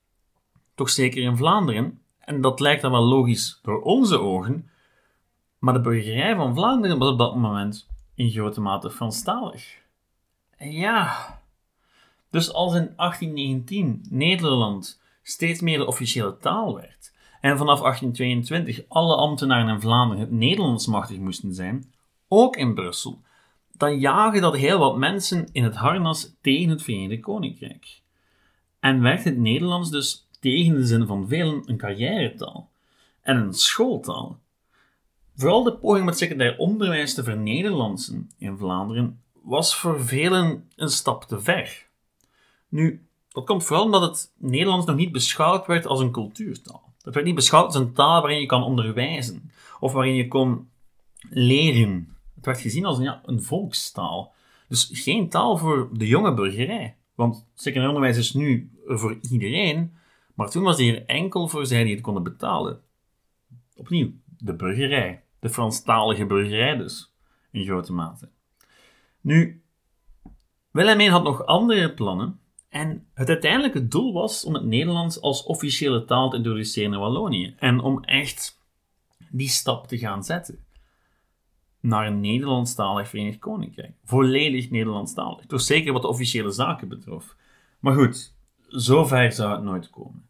Toch 0.75 0.91
zeker 0.91 1.23
in 1.23 1.37
Vlaanderen, 1.37 2.01
en 2.19 2.41
dat 2.41 2.61
lijkt 2.61 2.83
dan 2.83 2.91
wel 2.91 3.05
logisch 3.05 3.61
door 3.63 3.81
onze 3.81 4.19
ogen, 4.21 4.71
maar 5.59 5.75
de 5.75 5.81
burgerij 5.81 6.37
van 6.37 6.55
Vlaanderen 6.55 6.99
was 6.99 7.11
op 7.11 7.19
dat 7.19 7.37
moment 7.37 7.89
in 8.15 8.31
grote 8.31 8.61
mate 8.61 8.91
Franstalig. 8.91 9.81
En 10.57 10.73
ja, 10.73 11.41
dus 12.33 12.53
als 12.53 12.75
in 12.75 12.93
1819 12.97 14.07
Nederland 14.11 15.01
steeds 15.23 15.61
meer 15.61 15.79
de 15.79 15.87
officiële 15.87 16.37
taal 16.37 16.75
werd 16.75 17.13
en 17.41 17.59
vanaf 17.59 17.81
1822 17.81 18.85
alle 18.89 19.17
ambtenaren 19.17 19.75
in 19.75 19.81
Vlaanderen 19.81 20.23
het 20.23 20.33
Nederlands 20.33 20.87
machtig 20.87 21.19
moesten 21.19 21.55
zijn, 21.55 21.93
ook 22.29 22.57
in 22.57 22.75
Brussel, 22.75 23.21
dan 23.73 23.99
jagen 23.99 24.41
dat 24.41 24.57
heel 24.57 24.79
wat 24.79 24.97
mensen 24.97 25.49
in 25.53 25.65
het 25.65 25.75
harnas 25.75 26.35
tegen 26.41 26.69
het 26.69 26.83
Verenigd 26.83 27.23
Koninkrijk. 27.23 28.01
En 28.81 29.03
werd 29.03 29.25
het 29.25 29.37
Nederlands 29.39 29.91
dus 29.91 30.29
tegen 30.41 30.75
de 30.75 30.87
zin 30.87 31.07
van 31.07 31.29
velen 31.29 31.63
een 31.67 31.77
carrièretaal 31.77 32.71
en 33.23 33.37
een 33.37 33.55
schooltaal. 33.55 34.39
Vooral 35.37 35.63
de 35.63 35.77
poging 35.77 36.05
met 36.05 36.19
secundair 36.19 36.59
onderwijs 36.59 37.15
te 37.15 37.23
vernederlandsen 37.23 38.31
in 38.39 38.57
Vlaanderen 38.57 39.21
was 39.43 39.77
voor 39.77 40.05
velen 40.05 40.71
een 40.77 40.89
stap 40.89 41.25
te 41.25 41.41
ver. 41.41 41.91
Nu, 42.73 43.07
dat 43.29 43.45
komt 43.45 43.65
vooral 43.65 43.85
omdat 43.85 44.03
het 44.03 44.33
Nederlands 44.39 44.87
nog 44.87 44.97
niet 44.97 45.13
beschouwd 45.13 45.67
werd 45.67 45.87
als 45.87 46.01
een 46.01 46.11
cultuurtaal. 46.11 46.93
Het 47.03 47.15
werd 47.15 47.27
niet 47.27 47.35
beschouwd 47.35 47.65
als 47.65 47.75
een 47.75 47.93
taal 47.93 48.21
waarin 48.21 48.41
je 48.41 48.47
kan 48.47 48.63
onderwijzen 48.63 49.51
of 49.81 49.93
waarin 49.93 50.15
je 50.15 50.29
kon 50.29 50.71
leren. 51.31 52.17
Het 52.35 52.45
werd 52.45 52.61
gezien 52.61 52.85
als 52.85 52.99
een, 52.99 53.05
ja, 53.05 53.21
een 53.25 53.43
volkstaal. 53.43 54.35
Dus 54.69 54.91
geen 54.93 55.29
taal 55.29 55.57
voor 55.57 55.89
de 55.93 56.07
jonge 56.07 56.35
burgerij. 56.35 56.97
Want 57.15 57.47
secundair 57.55 57.89
onderwijs 57.89 58.17
is 58.17 58.33
nu 58.33 58.71
voor 58.87 59.19
iedereen, 59.31 59.97
maar 60.35 60.51
toen 60.51 60.63
was 60.63 60.77
die 60.77 60.97
er 60.97 61.07
enkel 61.07 61.49
voor 61.49 61.67
zij 61.67 61.85
die 61.85 61.93
het 61.93 62.03
konden 62.03 62.23
betalen. 62.23 62.81
Opnieuw, 63.77 64.13
de 64.39 64.55
burgerij. 64.55 65.25
De 65.39 65.51
Franstalige 65.51 66.27
burgerij 66.27 66.77
dus, 66.77 67.13
in 67.51 67.65
grote 67.65 67.93
mate. 67.93 68.29
Nu, 69.21 69.63
Willemijn 70.71 71.11
had 71.11 71.23
nog 71.23 71.47
andere 71.47 71.95
plannen 71.95 72.41
en 72.73 73.07
het 73.15 73.29
uiteindelijke 73.29 73.89
doel 73.89 74.13
was 74.13 74.45
om 74.45 74.55
het 74.55 74.65
Nederlands 74.65 75.21
als 75.21 75.43
officiële 75.43 76.05
taal 76.05 76.31
te 76.31 76.37
introduceren 76.37 76.93
in 76.93 76.99
Wallonië 76.99 77.55
en 77.59 77.81
om 77.81 78.05
echt 78.05 78.61
die 79.31 79.49
stap 79.49 79.87
te 79.87 79.99
gaan 79.99 80.25
zetten 80.25 80.65
naar 81.81 82.07
een 82.07 82.21
Nederlandstalig 82.21 83.09
Verenigd 83.09 83.39
Koninkrijk. 83.39 83.93
Volledig 84.05 84.71
Nederlandstalig. 84.71 85.47
Toch 85.47 85.61
zeker 85.61 85.93
wat 85.93 86.03
de 86.03 86.09
officiële 86.09 86.51
zaken 86.51 86.89
betrof. 86.89 87.37
Maar 87.81 87.95
goed, 87.95 88.35
zover 88.69 89.33
zou 89.33 89.53
het 89.53 89.63
nooit 89.63 89.91
komen. 89.91 90.29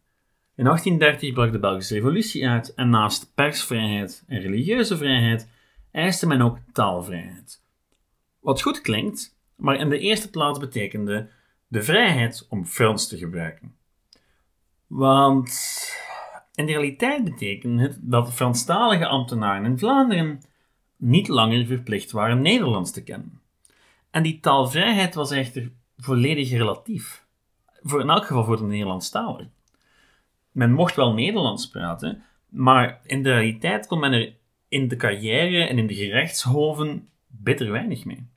In 0.55 0.63
1830 0.63 1.33
brak 1.33 1.51
de 1.51 1.59
Belgische 1.59 1.93
Revolutie 1.93 2.47
uit 2.47 2.73
en 2.73 2.89
naast 2.89 3.31
persvrijheid 3.35 4.23
en 4.27 4.41
religieuze 4.41 4.97
vrijheid 4.97 5.49
eiste 5.91 6.27
men 6.27 6.41
ook 6.41 6.57
taalvrijheid. 6.73 7.61
Wat 8.39 8.61
goed 8.61 8.81
klinkt, 8.81 9.37
maar 9.55 9.75
in 9.75 9.89
de 9.89 9.99
eerste 9.99 10.29
plaats 10.29 10.59
betekende 10.59 11.29
de 11.73 11.83
vrijheid 11.83 12.45
om 12.49 12.65
Frans 12.65 13.07
te 13.07 13.17
gebruiken. 13.17 13.75
Want 14.87 15.51
in 16.55 16.65
de 16.65 16.71
realiteit 16.71 17.23
betekende 17.23 17.83
het 17.83 17.97
dat 18.01 18.33
Franstalige 18.33 19.07
ambtenaren 19.07 19.65
in 19.65 19.79
Vlaanderen 19.79 20.41
niet 20.97 21.27
langer 21.27 21.65
verplicht 21.65 22.11
waren 22.11 22.41
Nederlands 22.41 22.91
te 22.91 23.03
kennen. 23.03 23.41
En 24.11 24.23
die 24.23 24.39
taalvrijheid 24.39 25.15
was 25.15 25.31
echter 25.31 25.71
volledig 25.97 26.49
relatief. 26.49 27.25
Voor 27.81 28.01
in 28.01 28.09
elk 28.09 28.25
geval 28.25 28.43
voor 28.43 28.57
de 28.57 28.63
Nederlandstaligen. 28.63 29.53
Men 30.51 30.71
mocht 30.71 30.95
wel 30.95 31.13
Nederlands 31.13 31.69
praten, 31.69 32.23
maar 32.49 33.01
in 33.05 33.23
de 33.23 33.29
realiteit 33.29 33.87
kon 33.87 33.99
men 33.99 34.13
er 34.13 34.35
in 34.67 34.87
de 34.87 34.95
carrière 34.95 35.67
en 35.67 35.77
in 35.77 35.87
de 35.87 35.95
gerechtshoven 35.95 37.09
bitter 37.27 37.71
weinig 37.71 38.05
mee. 38.05 38.31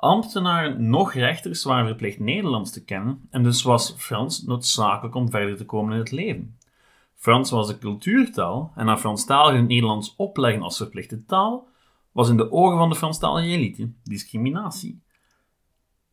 Ambtenaren 0.00 0.88
nog 0.90 1.12
rechters 1.12 1.64
waren 1.64 1.86
verplicht 1.86 2.18
Nederlands 2.18 2.70
te 2.70 2.84
kennen 2.84 3.28
en 3.30 3.42
dus 3.42 3.62
was 3.62 3.94
Frans 3.96 4.42
noodzakelijk 4.42 5.14
om 5.14 5.30
verder 5.30 5.56
te 5.56 5.64
komen 5.64 5.92
in 5.92 5.98
het 5.98 6.10
leven. 6.10 6.58
Frans 7.14 7.50
was 7.50 7.66
de 7.66 7.78
cultuurtaal 7.78 8.72
en 8.76 8.88
aan 8.88 9.00
Franstaligen 9.00 9.66
Nederlands 9.66 10.14
opleggen 10.16 10.62
als 10.62 10.76
verplichte 10.76 11.24
taal 11.24 11.68
was 12.12 12.28
in 12.28 12.36
de 12.36 12.52
ogen 12.52 12.78
van 12.78 12.88
de 12.88 12.94
Franstalige 12.94 13.48
elite 13.48 13.92
discriminatie. 14.04 15.02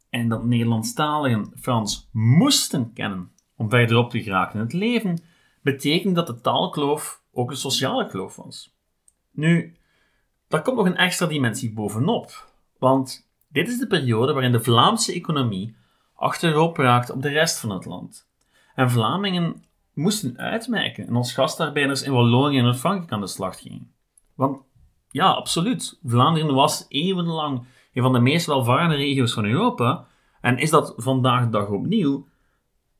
En 0.09 0.29
dat 0.29 0.45
Nederlandstaligen 0.45 1.51
Frans 1.59 2.09
moesten 2.11 2.93
kennen 2.93 3.31
om 3.55 3.69
verderop 3.69 4.09
te 4.09 4.23
geraken 4.23 4.53
in 4.53 4.65
het 4.65 4.73
leven, 4.73 5.23
betekent 5.61 6.15
dat 6.15 6.27
de 6.27 6.41
taalkloof 6.41 7.21
ook 7.31 7.49
een 7.49 7.57
sociale 7.57 8.07
kloof 8.07 8.35
was. 8.35 8.75
Nu, 9.31 9.75
daar 10.47 10.61
komt 10.61 10.77
nog 10.77 10.85
een 10.85 10.95
extra 10.95 11.25
dimensie 11.25 11.73
bovenop, 11.73 12.51
want 12.77 13.26
dit 13.47 13.67
is 13.67 13.77
de 13.77 13.87
periode 13.87 14.33
waarin 14.33 14.51
de 14.51 14.63
Vlaamse 14.63 15.13
economie 15.13 15.75
achterop 16.15 16.77
raakt 16.77 17.11
op 17.11 17.21
de 17.21 17.29
rest 17.29 17.59
van 17.59 17.69
het 17.69 17.85
land. 17.85 18.27
En 18.75 18.91
Vlamingen 18.91 19.63
moesten 19.93 20.37
uitmerken 20.37 21.07
en 21.07 21.15
als 21.15 21.33
gastarbeiders 21.33 22.01
in 22.01 22.11
Wallonië 22.11 22.59
en 22.59 22.77
Frankrijk 22.77 23.11
aan 23.11 23.21
de 23.21 23.27
slag 23.27 23.59
gingen. 23.59 23.91
Want 24.35 24.61
ja, 25.11 25.29
absoluut, 25.29 25.99
Vlaanderen 26.03 26.53
was 26.53 26.85
eeuwenlang 26.89 27.65
een 27.93 28.03
van 28.03 28.13
de 28.13 28.19
meest 28.19 28.45
welvarende 28.45 28.95
regio's 28.95 29.33
van 29.33 29.45
Europa 29.45 30.07
en 30.41 30.57
is 30.57 30.69
dat 30.69 30.93
vandaag 30.97 31.43
de 31.43 31.49
dag 31.49 31.69
opnieuw, 31.69 32.27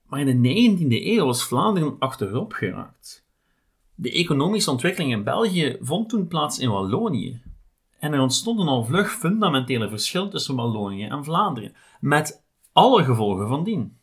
maar 0.06 0.20
in 0.20 0.42
de 0.42 0.78
19e 0.78 1.06
eeuw 1.06 1.26
was 1.26 1.44
Vlaanderen 1.44 1.96
achterop 2.00 2.54
geraakt. 2.54 3.26
De 3.96 4.12
economische 4.12 4.72
ontwikkeling 4.72 5.12
in 5.12 5.24
België 5.24 5.78
vond 5.82 6.10
toen 6.10 6.28
plaats 6.28 6.60
in 6.60 6.70
Wallonië. 6.70 7.42
En 8.00 8.14
er 8.14 8.22
ontstonden 8.22 8.68
al 8.68 8.86
vlug 8.86 9.12
fundamentele 9.12 9.90
verschillen 9.90 10.30
tussen 10.30 10.56
Wallonië 10.56 11.06
en 11.06 11.24
Vlaanderen, 11.24 11.76
met 12.00 12.44
alle 12.74 13.04
gevolgen 13.04 13.48
van 13.48 13.64
dien. 13.64 13.98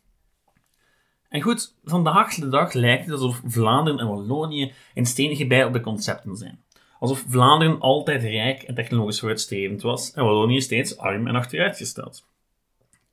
En 1.29 1.41
goed, 1.41 1.77
vandaag 1.85 2.35
de 2.35 2.49
dag 2.49 2.73
lijkt 2.73 3.05
het 3.05 3.15
alsof 3.15 3.43
Vlaanderen 3.45 4.01
en 4.01 4.09
Wallonië 4.09 4.73
in 4.95 5.07
stenige 5.07 5.47
bij 5.47 5.65
op 5.65 5.73
de 5.73 5.81
concepten 5.81 6.37
zijn. 6.37 6.65
Alsof 6.99 7.25
Vlaanderen 7.29 7.81
altijd 7.81 8.23
rijk 8.23 8.63
en 8.63 8.75
technologisch 8.75 9.19
vooruitstrevend 9.19 9.83
was 9.83 10.13
en 10.13 10.25
Wallonië 10.25 10.61
steeds 10.61 10.97
arm 10.97 11.27
en 11.27 11.35
achteruitgesteld. 11.35 12.27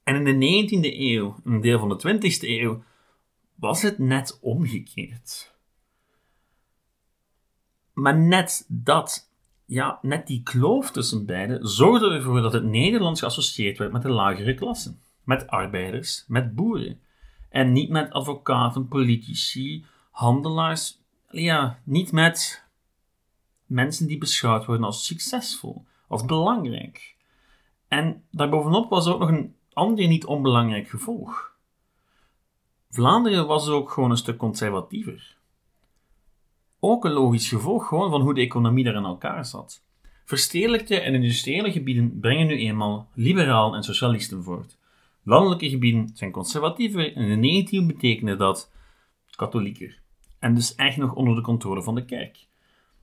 En 0.04 0.28
in 0.28 0.40
de 0.40 0.68
19e 0.68 1.00
eeuw, 1.00 1.36
een 1.44 1.62
deel 1.62 1.80
van 1.80 1.90
de 1.90 2.20
20e 2.20 2.48
eeuw, 2.48 2.84
was 3.56 3.82
het 3.82 3.98
net 3.98 4.40
omgekeerd. 4.42 5.56
Maar 7.94 8.18
net 8.18 8.66
dat, 8.68 9.31
ja, 9.66 10.00
net 10.02 10.28
die 10.28 10.44
kloof 10.44 10.92
tussen 10.92 11.26
beiden, 11.26 11.68
zorgde 11.68 12.10
ervoor 12.10 12.42
dat 12.42 12.54
het 12.54 12.64
Nederlands 12.64 13.20
geassocieerd 13.20 13.78
werd 13.78 13.92
met 13.92 14.02
de 14.02 14.10
lagere 14.10 14.54
klassen. 14.54 15.00
Met 15.24 15.48
arbeiders, 15.48 16.26
met 16.28 16.56
boeren. 16.56 17.00
En 17.50 17.72
niet 17.72 17.90
met 17.90 18.12
advocaten, 18.12 18.88
politici, 18.88 19.86
handelaars. 20.12 21.00
Ja, 21.30 21.80
niet 21.84 22.12
met 22.12 22.66
mensen 23.66 24.08
die 24.08 24.18
beschouwd 24.18 24.66
worden 24.66 24.86
als 24.86 25.06
succesvol, 25.06 25.86
als 26.08 26.26
belangrijk. 26.26 27.16
En 27.88 28.24
daarbovenop 28.32 28.90
was 28.90 29.06
er 29.06 29.14
ook 29.14 29.20
nog 29.20 29.30
een 29.30 29.56
ander 29.74 30.08
niet 30.08 30.26
onbelangrijk 30.26 30.90
gevolg. 30.90 31.52
Vlaanderen 32.90 33.48
was 33.48 33.70
ook 33.70 33.92
gewoon 33.92 34.12
een 34.12 34.18
stuk 34.18 34.38
conservatiever. 34.38 35.38
Ook 36.84 37.06
een 37.06 37.12
logisch 37.12 37.50
gevolg 37.50 37.88
gewoon 37.88 38.10
van 38.10 38.22
hoe 38.22 38.34
de 38.34 38.42
economie 38.42 38.84
daar 38.84 38.96
in 38.96 39.04
elkaar 39.04 39.46
zat. 39.46 39.84
Verstedelijkte 40.26 41.00
en 41.00 41.14
industriële 41.14 41.72
gebieden 41.72 42.20
brengen 42.20 42.48
nu 42.48 42.58
eenmaal 42.58 43.10
liberaal 43.14 43.76
en 43.76 43.84
socialisten 43.84 44.44
voort. 44.44 44.78
Landelijke 45.24 45.70
gebieden 45.70 46.10
zijn 46.14 46.32
conservatiever 46.32 47.16
en 47.16 47.24
in 47.24 47.30
de 47.30 47.48
negatieve 47.48 47.86
betekende 47.86 48.36
dat 48.36 48.72
katholieker. 49.36 50.00
En 50.40 50.56
dus 50.56 50.76
echt 50.76 50.98
nog 50.98 51.14
onder 51.14 51.36
de 51.36 51.42
controle 51.42 51.84
van 51.84 51.96
de 51.96 52.06
kerk. 52.06 52.48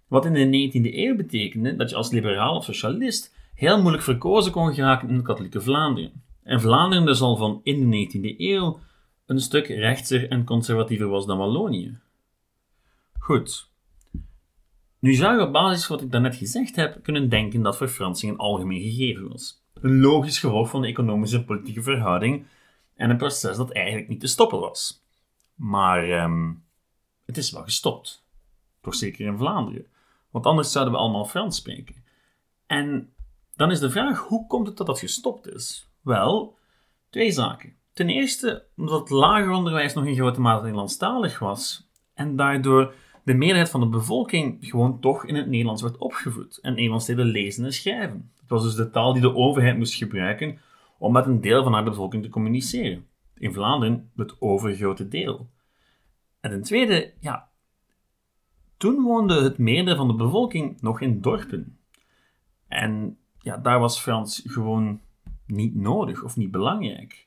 Wat 0.08 0.24
in 0.24 0.32
de 0.32 0.70
19e 0.70 0.94
eeuw 0.94 1.16
betekende 1.16 1.76
dat 1.76 1.90
je 1.90 1.96
als 1.96 2.10
liberaal 2.10 2.56
of 2.56 2.64
socialist 2.64 3.34
heel 3.54 3.80
moeilijk 3.80 4.02
verkozen 4.02 4.52
kon 4.52 4.74
geraken 4.74 5.08
in 5.08 5.14
het 5.14 5.24
katholieke 5.24 5.60
Vlaanderen. 5.60 6.22
En 6.42 6.60
Vlaanderen 6.60 7.06
dus 7.06 7.20
al 7.20 7.36
van 7.36 7.60
in 7.62 7.90
de 7.90 8.06
19e 8.06 8.38
eeuw 8.38 8.78
een 9.26 9.40
stuk 9.40 9.66
rechtser 9.66 10.28
en 10.28 10.44
conservatiever 10.44 11.08
was 11.08 11.26
dan 11.26 11.38
Wallonië. 11.38 11.98
Goed. 13.18 13.70
Nu 14.98 15.14
zou 15.14 15.36
je 15.36 15.46
op 15.46 15.52
basis 15.52 15.86
van 15.86 15.96
wat 15.96 16.04
ik 16.04 16.10
daarnet 16.10 16.36
gezegd 16.36 16.76
heb 16.76 17.02
kunnen 17.02 17.28
denken 17.28 17.62
dat 17.62 17.76
verfransing 17.76 18.32
een 18.32 18.38
algemeen 18.38 18.80
gegeven 18.80 19.28
was. 19.28 19.62
Een 19.74 20.00
logisch 20.00 20.38
gevolg 20.38 20.70
van 20.70 20.80
de 20.80 20.88
economische 20.88 21.36
en 21.36 21.44
politieke 21.44 21.82
verhouding 21.82 22.46
en 22.94 23.10
een 23.10 23.16
proces 23.16 23.56
dat 23.56 23.70
eigenlijk 23.70 24.08
niet 24.08 24.20
te 24.20 24.26
stoppen 24.26 24.60
was. 24.60 25.04
Maar 25.54 26.22
um, 26.22 26.64
het 27.26 27.36
is 27.36 27.50
wel 27.50 27.62
gestopt. 27.62 28.26
Toch 28.80 28.94
zeker 28.94 29.26
in 29.26 29.36
Vlaanderen. 29.36 29.86
Want 30.30 30.46
anders 30.46 30.72
zouden 30.72 30.94
we 30.94 31.00
allemaal 31.00 31.24
Frans 31.24 31.56
spreken. 31.56 32.04
En 32.66 33.12
dan 33.54 33.70
is 33.70 33.80
de 33.80 33.90
vraag, 33.90 34.18
hoe 34.18 34.46
komt 34.46 34.66
het 34.66 34.76
dat 34.76 34.86
dat 34.86 34.98
gestopt 34.98 35.48
is? 35.48 35.90
Wel, 36.00 36.58
twee 37.10 37.30
zaken. 37.30 37.76
Ten 37.92 38.08
eerste 38.08 38.66
omdat 38.76 39.00
het 39.00 39.10
lager 39.10 39.50
onderwijs 39.50 39.94
nog 39.94 40.06
in 40.06 40.14
grote 40.14 40.40
mate 40.40 40.62
Nederlandstalig 40.62 41.38
was 41.38 41.90
en 42.14 42.36
daardoor 42.36 42.94
de 43.28 43.34
meerderheid 43.34 43.70
van 43.70 43.80
de 43.80 43.88
bevolking 43.88 44.56
gewoon 44.60 45.00
toch 45.00 45.24
in 45.24 45.34
het 45.34 45.46
Nederlands 45.46 45.82
werd 45.82 45.96
opgevoed 45.96 46.58
en 46.60 46.74
Nederlands 46.74 47.06
deden 47.06 47.26
lezen 47.26 47.64
en 47.64 47.72
schrijven. 47.72 48.30
Het 48.40 48.48
was 48.48 48.62
dus 48.62 48.74
de 48.74 48.90
taal 48.90 49.12
die 49.12 49.22
de 49.22 49.34
overheid 49.34 49.76
moest 49.76 49.94
gebruiken 49.94 50.58
om 50.98 51.12
met 51.12 51.26
een 51.26 51.40
deel 51.40 51.62
van 51.62 51.72
haar 51.72 51.84
bevolking 51.84 52.22
te 52.22 52.28
communiceren. 52.28 53.06
In 53.34 53.52
Vlaanderen 53.52 54.10
het 54.16 54.40
overgrote 54.40 55.08
deel. 55.08 55.48
En 56.40 56.50
ten 56.50 56.62
tweede, 56.62 57.12
ja, 57.20 57.48
toen 58.76 59.02
woonde 59.02 59.42
het 59.42 59.58
meerdere 59.58 59.96
van 59.96 60.08
de 60.08 60.14
bevolking 60.14 60.80
nog 60.80 61.00
in 61.00 61.20
dorpen. 61.20 61.78
En 62.68 63.18
ja, 63.38 63.56
daar 63.56 63.80
was 63.80 64.00
Frans 64.00 64.42
gewoon 64.46 65.00
niet 65.46 65.74
nodig 65.74 66.22
of 66.22 66.36
niet 66.36 66.50
belangrijk. 66.50 67.26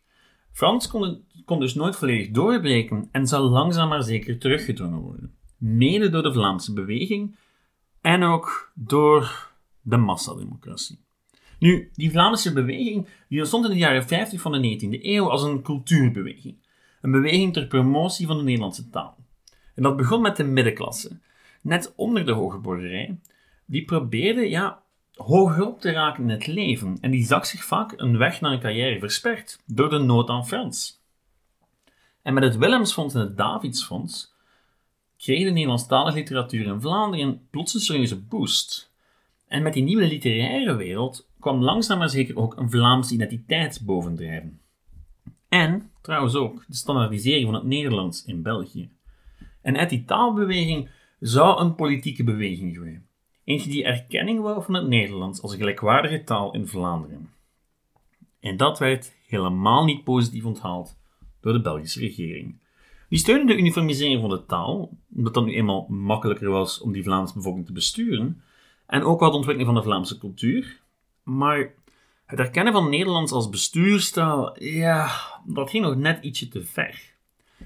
Frans 0.51 0.87
kon, 0.87 1.23
kon 1.45 1.59
dus 1.59 1.73
nooit 1.73 1.95
volledig 1.95 2.29
doorbreken 2.29 3.09
en 3.11 3.27
zou 3.27 3.49
langzaam 3.49 3.89
maar 3.89 4.03
zeker 4.03 4.37
teruggedrongen 4.37 4.99
worden. 4.99 5.39
Mede 5.61 6.09
door 6.09 6.23
de 6.23 6.33
Vlaamse 6.33 6.73
beweging 6.73 7.35
en 8.01 8.23
ook 8.23 8.71
door 8.73 9.49
de 9.81 9.97
massademocratie. 9.97 10.99
Nu, 11.59 11.89
die 11.93 12.11
Vlaamse 12.11 12.53
beweging 12.53 13.07
die 13.27 13.39
ontstond 13.39 13.65
in 13.65 13.71
de 13.71 13.77
jaren 13.77 14.07
50 14.07 14.41
van 14.41 14.51
de 14.51 14.79
19e 14.79 15.03
eeuw 15.03 15.29
als 15.29 15.43
een 15.43 15.61
cultuurbeweging. 15.61 16.55
Een 17.01 17.11
beweging 17.11 17.53
ter 17.53 17.67
promotie 17.67 18.27
van 18.27 18.37
de 18.37 18.43
Nederlandse 18.43 18.89
taal. 18.89 19.17
En 19.75 19.83
dat 19.83 19.97
begon 19.97 20.21
met 20.21 20.35
de 20.35 20.43
middenklasse, 20.43 21.19
net 21.61 21.93
onder 21.95 22.25
de 22.25 22.31
hoge 22.31 23.17
Die 23.65 23.85
probeerde 23.85 24.49
ja, 24.49 24.83
hoger 25.15 25.67
op 25.67 25.81
te 25.81 25.91
raken 25.91 26.23
in 26.23 26.29
het 26.29 26.47
leven 26.47 26.97
en 27.01 27.11
die 27.11 27.25
zag 27.25 27.45
zich 27.45 27.63
vaak 27.63 27.93
een 27.95 28.17
weg 28.17 28.41
naar 28.41 28.51
een 28.51 28.59
carrière 28.59 28.99
versperd 28.99 29.59
door 29.65 29.89
de 29.89 29.99
nood 29.99 30.29
aan 30.29 30.47
Frans. 30.47 31.01
En 32.21 32.33
met 32.33 32.43
het 32.43 32.57
Willemsfonds 32.57 33.13
en 33.13 33.21
het 33.21 33.37
Davidsfonds 33.37 34.30
kreeg 35.21 35.43
de 35.43 35.51
Nederlandstalige 35.51 36.17
literatuur 36.17 36.65
in 36.65 36.81
Vlaanderen 36.81 37.47
plots 37.49 37.73
een 37.73 37.79
serieuze 37.79 38.21
boost. 38.21 38.91
En 39.47 39.63
met 39.63 39.73
die 39.73 39.83
nieuwe 39.83 40.07
literaire 40.07 40.75
wereld 40.75 41.29
kwam 41.39 41.63
langzaam 41.63 41.97
maar 41.97 42.09
zeker 42.09 42.37
ook 42.37 42.57
een 42.57 42.69
Vlaamse 42.69 43.13
identiteit 43.13 43.81
bovendrijven. 43.85 44.59
En 45.49 45.91
trouwens 46.01 46.35
ook 46.35 46.63
de 46.67 46.75
standaardisering 46.75 47.45
van 47.45 47.53
het 47.53 47.63
Nederlands 47.63 48.25
in 48.25 48.41
België. 48.41 48.89
En 49.61 49.77
uit 49.77 49.89
die 49.89 50.05
taalbeweging 50.05 50.89
zou 51.19 51.61
een 51.61 51.75
politieke 51.75 52.23
beweging 52.23 52.75
groeien. 52.75 53.05
Eentje 53.43 53.69
die 53.69 53.83
erkenning 53.83 54.41
wou 54.41 54.63
van 54.63 54.73
het 54.73 54.87
Nederlands 54.87 55.41
als 55.41 55.55
gelijkwaardige 55.55 56.23
taal 56.23 56.53
in 56.53 56.67
Vlaanderen. 56.67 57.29
En 58.39 58.57
dat 58.57 58.79
werd 58.79 59.15
helemaal 59.27 59.83
niet 59.83 60.03
positief 60.03 60.45
onthaald 60.45 60.97
door 61.41 61.53
de 61.53 61.61
Belgische 61.61 61.99
regering. 61.99 62.59
Die 63.11 63.19
steunen 63.19 63.47
de 63.47 63.57
uniformisering 63.57 64.21
van 64.21 64.29
de 64.29 64.45
taal, 64.45 64.97
omdat 65.15 65.33
dat 65.33 65.45
nu 65.45 65.53
eenmaal 65.53 65.85
makkelijker 65.89 66.49
was 66.49 66.81
om 66.81 66.91
die 66.91 67.03
Vlaamse 67.03 67.33
bevolking 67.33 67.65
te 67.65 67.73
besturen, 67.73 68.41
en 68.85 69.03
ook 69.03 69.19
wat 69.19 69.33
ontwikkeling 69.33 69.71
van 69.73 69.81
de 69.81 69.87
Vlaamse 69.87 70.17
cultuur. 70.17 70.81
Maar 71.23 71.73
het 72.25 72.39
erkennen 72.39 72.73
van 72.73 72.89
Nederlands 72.89 73.31
als 73.31 73.49
bestuurstaal, 73.49 74.63
ja, 74.63 75.11
dat 75.45 75.69
ging 75.69 75.83
nog 75.83 75.95
net 75.95 76.23
ietsje 76.23 76.47
te 76.47 76.63
ver. 76.63 77.13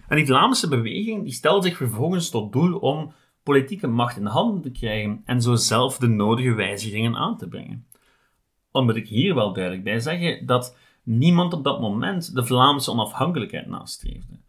En 0.07 0.15
die 0.15 0.25
Vlaamse 0.25 0.67
beweging 0.67 1.23
die 1.23 1.33
stelde 1.33 1.67
zich 1.67 1.77
vervolgens 1.77 2.29
tot 2.29 2.51
doel 2.51 2.77
om 2.77 3.13
politieke 3.43 3.87
macht 3.87 4.17
in 4.17 4.25
handen 4.25 4.61
te 4.61 4.71
krijgen 4.71 5.21
en 5.25 5.41
zo 5.41 5.55
zelf 5.55 5.97
de 5.97 6.07
nodige 6.07 6.53
wijzigingen 6.53 7.15
aan 7.15 7.37
te 7.37 7.47
brengen. 7.47 7.87
Al 8.71 8.83
moet 8.83 8.95
ik 8.95 9.07
hier 9.07 9.35
wel 9.35 9.53
duidelijk 9.53 9.83
bij 9.83 9.99
zeggen 9.99 10.45
dat 10.45 10.77
niemand 11.03 11.53
op 11.53 11.63
dat 11.63 11.81
moment 11.81 12.35
de 12.35 12.45
Vlaamse 12.45 12.91
onafhankelijkheid 12.91 13.67
nastreefde. 13.67 14.43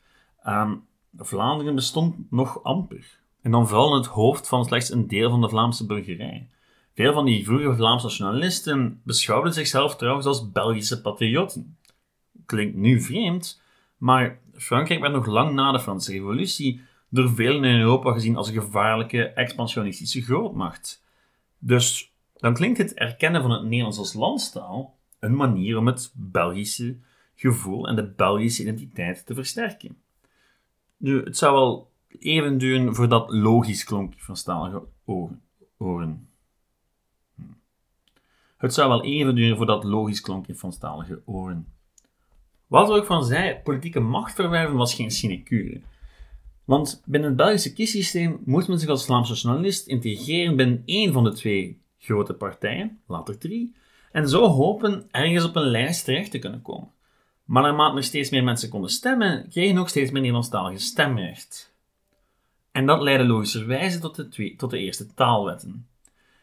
Um, 0.48 0.84
Vlaanderen 1.18 1.74
bestond 1.74 2.30
nog 2.30 2.62
amper. 2.62 3.18
En 3.42 3.50
dan 3.50 3.68
vooral 3.68 3.90
in 3.90 3.96
het 3.96 4.06
hoofd 4.06 4.48
van 4.48 4.64
slechts 4.64 4.90
een 4.90 5.08
deel 5.08 5.30
van 5.30 5.40
de 5.40 5.48
Vlaamse 5.48 5.86
burgerij. 5.86 6.48
Veel 6.94 7.12
van 7.12 7.24
die 7.24 7.44
vroege 7.44 7.74
Vlaamse 7.74 8.06
nationalisten 8.06 9.00
beschouwden 9.04 9.52
zichzelf 9.52 9.96
trouwens 9.96 10.26
als 10.26 10.52
Belgische 10.52 11.00
patriotten. 11.00 11.76
Klinkt 12.46 12.76
nu 12.76 13.00
vreemd, 13.00 13.62
maar 13.96 14.38
Frankrijk 14.54 15.00
werd 15.00 15.12
nog 15.12 15.26
lang 15.26 15.54
na 15.54 15.72
de 15.72 15.80
Franse 15.80 16.12
Revolutie 16.12 16.80
door 17.08 17.30
velen 17.30 17.64
in 17.64 17.80
Europa 17.80 18.12
gezien 18.12 18.36
als 18.36 18.48
een 18.48 18.62
gevaarlijke 18.62 19.28
expansionistische 19.28 20.22
grootmacht. 20.22 21.04
Dus 21.58 22.12
dan 22.36 22.54
klinkt 22.54 22.78
het 22.78 22.94
erkennen 22.94 23.42
van 23.42 23.50
het 23.50 23.62
Nederlands 23.62 23.98
als 23.98 24.14
landstaal 24.14 24.96
een 25.18 25.36
manier 25.36 25.78
om 25.78 25.86
het 25.86 26.12
Belgische 26.14 26.96
gevoel 27.34 27.88
en 27.88 27.96
de 27.96 28.06
Belgische 28.06 28.62
identiteit 28.62 29.26
te 29.26 29.34
versterken. 29.34 29.96
Nu, 30.96 31.22
het 31.22 31.36
zou 31.36 31.54
wel 31.54 31.90
even 32.18 32.58
duren 32.58 32.94
voordat 32.94 33.30
logisch 33.30 33.84
klonk 33.84 34.14
van 34.16 34.36
stalige 34.36 34.82
oren. 35.76 36.28
Het 38.56 38.74
zou 38.74 38.88
wel 38.88 39.04
even 39.04 39.34
duren 39.34 39.56
voordat 39.56 39.84
logisch 39.84 40.20
klonk 40.20 40.46
in 40.46 40.54
Franstalige 40.54 41.22
oren. 41.24 41.66
Wat 42.66 42.88
er 42.88 42.96
ook 42.96 43.06
van 43.06 43.24
zei, 43.24 43.60
politieke 43.64 44.00
machtverwerven 44.00 44.76
was 44.76 44.94
geen 44.94 45.10
sinecure. 45.10 45.80
Want 46.64 47.02
binnen 47.04 47.28
het 47.28 47.38
Belgische 47.38 47.72
kiessysteem 47.72 48.40
moest 48.44 48.68
men 48.68 48.78
zich 48.78 48.88
als 48.88 49.04
Vlaamse 49.04 49.30
nationalist 49.30 49.86
integreren 49.86 50.56
binnen 50.56 50.82
één 50.84 51.12
van 51.12 51.24
de 51.24 51.32
twee 51.32 51.80
grote 51.98 52.34
partijen, 52.34 53.00
later 53.06 53.38
drie, 53.38 53.74
en 54.12 54.28
zo 54.28 54.46
hopen 54.46 55.06
ergens 55.10 55.44
op 55.44 55.56
een 55.56 55.70
lijst 55.70 56.04
terecht 56.04 56.30
te 56.30 56.38
kunnen 56.38 56.62
komen. 56.62 56.90
Maar 57.46 57.62
naarmate 57.62 57.96
er 57.96 58.04
steeds 58.04 58.30
meer 58.30 58.44
mensen 58.44 58.68
konden 58.68 58.90
stemmen, 58.90 59.48
kregen 59.50 59.78
ook 59.78 59.88
steeds 59.88 60.10
meer 60.10 60.20
Nederlandstaligen 60.20 60.80
stemrecht. 60.80 61.74
En 62.72 62.86
dat 62.86 63.02
leidde 63.02 63.26
logischerwijze 63.26 63.98
tot 63.98 64.16
de, 64.16 64.28
twee, 64.28 64.56
tot 64.56 64.70
de 64.70 64.78
eerste 64.78 65.14
taalwetten. 65.14 65.86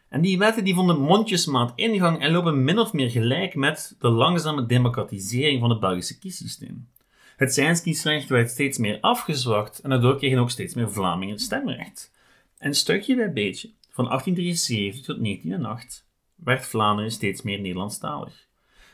En 0.09 0.21
die 0.21 0.37
wetten 0.37 0.63
die 0.63 0.73
vonden 0.73 0.99
mondjesmaat 0.99 1.71
ingang 1.75 2.21
en 2.21 2.31
lopen 2.31 2.63
min 2.63 2.79
of 2.79 2.93
meer 2.93 3.09
gelijk 3.09 3.55
met 3.55 3.95
de 3.99 4.09
langzame 4.09 4.65
democratisering 4.65 5.59
van 5.59 5.69
het 5.69 5.79
Belgische 5.79 6.19
kiessysteem. 6.19 6.87
Het 7.35 7.53
zijnskiesrecht 7.53 8.29
werd 8.29 8.49
steeds 8.49 8.77
meer 8.77 8.97
afgezwakt 9.01 9.79
en 9.79 9.89
daardoor 9.89 10.17
kregen 10.17 10.37
ook 10.37 10.49
steeds 10.49 10.73
meer 10.73 10.91
Vlamingen 10.91 11.39
stemrecht. 11.39 12.11
En 12.57 12.73
stukje 12.73 13.15
bij 13.15 13.33
beetje, 13.33 13.69
van 13.89 14.05
1873 14.05 15.05
tot 15.05 15.23
1908, 15.23 16.05
werd 16.35 16.65
Vlaanderen 16.65 17.11
steeds 17.11 17.41
meer 17.41 17.59
Nederlandstalig. 17.59 18.47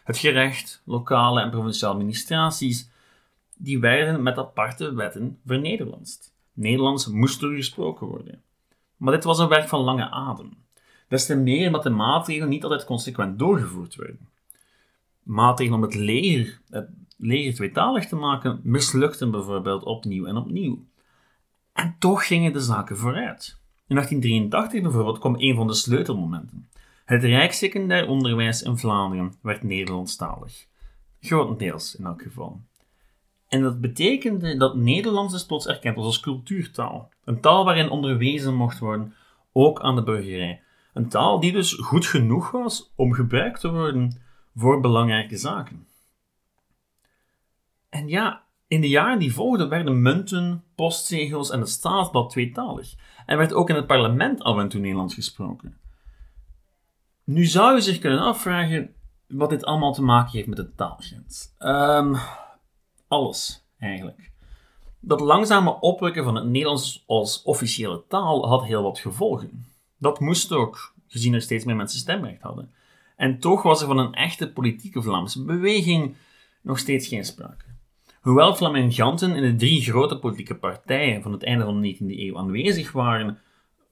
Het 0.09 0.17
gerecht, 0.17 0.81
lokale 0.85 1.41
en 1.41 1.49
provinciale 1.49 1.93
administraties, 1.93 2.89
die 3.57 3.79
werden 3.79 4.23
met 4.23 4.37
aparte 4.37 4.93
wetten 4.93 5.39
vernederlandst. 5.45 6.33
Nederlands 6.53 7.07
moest 7.07 7.41
er 7.41 7.55
gesproken 7.55 8.07
worden. 8.07 8.41
Maar 8.97 9.13
dit 9.13 9.23
was 9.23 9.39
een 9.39 9.47
werk 9.47 9.67
van 9.67 9.79
lange 9.79 10.09
adem. 10.09 10.53
Des 11.07 11.25
te 11.25 11.35
meer 11.35 11.65
omdat 11.65 11.83
de 11.83 11.89
maatregelen 11.89 12.49
niet 12.49 12.63
altijd 12.63 12.85
consequent 12.85 13.39
doorgevoerd 13.39 13.95
werden. 13.95 14.29
Maatregelen 15.23 15.79
om 15.79 15.85
het 15.85 15.95
leger, 15.95 16.61
het 16.69 16.89
leger 17.17 17.53
tweetalig 17.53 18.07
te 18.07 18.15
maken 18.15 18.59
mislukten 18.63 19.31
bijvoorbeeld 19.31 19.83
opnieuw 19.83 20.25
en 20.25 20.37
opnieuw. 20.37 20.85
En 21.73 21.95
toch 21.99 22.27
gingen 22.27 22.53
de 22.53 22.61
zaken 22.61 22.97
vooruit. 22.97 23.59
In 23.87 23.95
1883 23.95 24.81
bijvoorbeeld 24.81 25.19
kwam 25.19 25.35
een 25.37 25.55
van 25.55 25.67
de 25.67 25.73
sleutelmomenten. 25.73 26.69
Het 27.09 27.23
Rijkssecundair 27.23 28.07
onderwijs 28.07 28.61
in 28.61 28.77
Vlaanderen 28.77 29.33
werd 29.41 29.63
Nederlandstalig. 29.63 30.65
Grotendeels 31.19 31.95
in 31.95 32.05
elk 32.05 32.21
geval. 32.21 32.61
En 33.47 33.61
dat 33.61 33.81
betekende 33.81 34.57
dat 34.57 34.75
Nederlands 34.75 35.33
dus 35.33 35.45
plots 35.45 35.67
erkend 35.67 35.95
was 35.95 36.05
als 36.05 36.19
cultuurtaal. 36.19 37.09
Een 37.23 37.41
taal 37.41 37.65
waarin 37.65 37.89
onderwezen 37.89 38.55
mocht 38.55 38.79
worden, 38.79 39.13
ook 39.51 39.81
aan 39.81 39.95
de 39.95 40.03
burgerij. 40.03 40.61
Een 40.93 41.09
taal 41.09 41.39
die 41.39 41.51
dus 41.51 41.73
goed 41.73 42.05
genoeg 42.05 42.51
was 42.51 42.91
om 42.95 43.13
gebruikt 43.13 43.59
te 43.59 43.71
worden 43.71 44.21
voor 44.55 44.81
belangrijke 44.81 45.37
zaken. 45.37 45.87
En 47.89 48.07
ja, 48.07 48.43
in 48.67 48.81
de 48.81 48.89
jaren 48.89 49.19
die 49.19 49.33
volgden 49.33 49.69
werden 49.69 50.01
munten, 50.01 50.63
postzegels 50.75 51.49
en 51.49 51.59
het 51.59 51.69
staatsblad 51.69 52.29
tweetalig. 52.29 52.95
En 53.25 53.37
werd 53.37 53.53
ook 53.53 53.69
in 53.69 53.75
het 53.75 53.87
parlement 53.87 54.41
af 54.41 54.57
en 54.57 54.69
toe 54.69 54.79
Nederlands 54.79 55.13
gesproken. 55.13 55.77
Nu 57.29 57.45
zou 57.45 57.75
je 57.75 57.81
zich 57.81 57.99
kunnen 57.99 58.19
afvragen 58.19 58.93
wat 59.27 59.49
dit 59.49 59.65
allemaal 59.65 59.93
te 59.93 60.01
maken 60.01 60.31
heeft 60.31 60.47
met 60.47 60.57
de 60.57 60.75
taalgrens. 60.75 61.55
Um, 61.59 62.15
alles, 63.07 63.65
eigenlijk. 63.79 64.31
Dat 64.99 65.19
langzame 65.19 65.79
oprukken 65.79 66.23
van 66.23 66.35
het 66.35 66.45
Nederlands 66.45 67.03
als 67.07 67.41
officiële 67.43 68.03
taal 68.07 68.47
had 68.47 68.63
heel 68.65 68.83
wat 68.83 68.99
gevolgen. 68.99 69.65
Dat 69.97 70.19
moest 70.19 70.51
ook, 70.51 70.93
gezien 71.07 71.33
er 71.33 71.41
steeds 71.41 71.65
meer 71.65 71.75
mensen 71.75 71.99
stemrecht 71.99 72.41
hadden. 72.41 72.71
En 73.15 73.39
toch 73.39 73.61
was 73.61 73.81
er 73.81 73.87
van 73.87 73.97
een 73.97 74.13
echte 74.13 74.51
politieke 74.51 75.01
Vlaamse 75.01 75.43
beweging 75.43 76.15
nog 76.61 76.79
steeds 76.79 77.07
geen 77.07 77.25
sprake. 77.25 77.65
Hoewel 78.21 78.55
Flaminganten 78.55 79.35
in 79.35 79.41
de 79.41 79.55
drie 79.55 79.81
grote 79.81 80.19
politieke 80.19 80.55
partijen 80.55 81.21
van 81.21 81.31
het 81.31 81.43
einde 81.43 81.63
van 81.63 81.81
de 81.81 81.95
19e 81.95 82.19
eeuw 82.19 82.37
aanwezig 82.37 82.91
waren, 82.91 83.39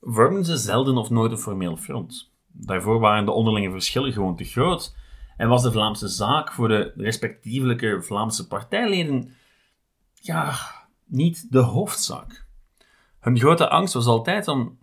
vormden 0.02 0.46
ze 0.46 0.58
zelden 0.58 0.98
of 0.98 1.10
nooit 1.10 1.32
een 1.32 1.38
formeel 1.38 1.78
front. 1.78 2.36
Daarvoor 2.60 3.00
waren 3.00 3.26
de 3.26 3.32
onderlinge 3.32 3.72
verschillen 3.72 4.14
gewoon 4.14 4.36
te 4.36 4.44
groot 4.44 4.96
en 5.38 5.50
was 5.50 5.64
de 5.64 5.72
Vlaamse 5.72 6.08
zaak 6.08 6.52
voor 6.52 6.68
de 6.68 6.94
respectievelijke 6.96 8.02
Vlaamse 8.02 8.48
partijleden 8.48 9.32
ja, 10.14 10.56
niet 11.06 11.52
de 11.52 11.60
hoofdzaak. 11.60 12.46
Hun 13.20 13.40
grote 13.40 13.70
angst 13.70 13.94
was 13.94 14.06
altijd 14.06 14.48
om, 14.48 14.78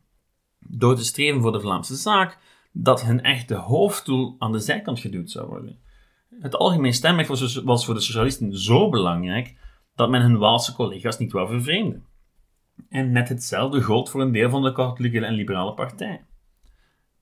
door 0.58 0.96
te 0.96 1.04
streven 1.04 1.40
voor 1.40 1.52
de 1.52 1.60
Vlaamse 1.60 1.94
zaak, 1.94 2.38
dat 2.72 3.02
hun 3.02 3.22
echte 3.22 3.54
hoofddoel 3.54 4.36
aan 4.38 4.52
de 4.52 4.58
zijkant 4.58 5.00
geduwd 5.00 5.30
zou 5.30 5.48
worden. 5.48 5.78
Het 6.40 6.56
algemeen 6.56 6.94
stemrecht 6.94 7.62
was 7.64 7.84
voor 7.84 7.94
de 7.94 8.00
socialisten 8.00 8.58
zo 8.58 8.88
belangrijk 8.88 9.56
dat 9.94 10.10
men 10.10 10.22
hun 10.22 10.38
Waalse 10.38 10.74
collega's 10.74 11.18
niet 11.18 11.32
wou 11.32 11.48
vervreemden. 11.48 12.06
En 12.88 13.12
net 13.12 13.28
hetzelfde 13.28 13.82
gold 13.82 14.10
voor 14.10 14.20
een 14.20 14.32
deel 14.32 14.50
van 14.50 14.62
de 14.62 14.72
katholieke 14.72 15.26
en 15.26 15.34
liberale 15.34 15.74
partij. 15.74 16.24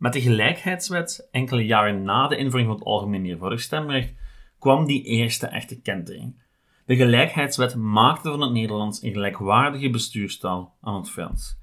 Met 0.03 0.13
de 0.13 0.21
gelijkheidswet, 0.21 1.29
enkele 1.31 1.65
jaren 1.65 2.03
na 2.03 2.29
de 2.29 2.37
invoering 2.37 2.71
van 2.71 2.79
het 2.79 2.89
algemeen 2.89 3.23
meervoudig 3.23 3.61
stemrecht, 3.61 4.15
kwam 4.59 4.87
die 4.87 5.03
eerste 5.03 5.47
echte 5.47 5.81
kentering. 5.81 6.43
De 6.87 6.97
gelijkheidswet 6.97 7.77
maakte 7.77 8.31
van 8.31 8.41
het 8.41 8.53
Nederlands 8.53 9.03
een 9.03 9.13
gelijkwaardige 9.13 9.91
bestuurstaal 9.91 10.77
aan 10.81 10.95
het 10.95 11.11
Frans. 11.11 11.59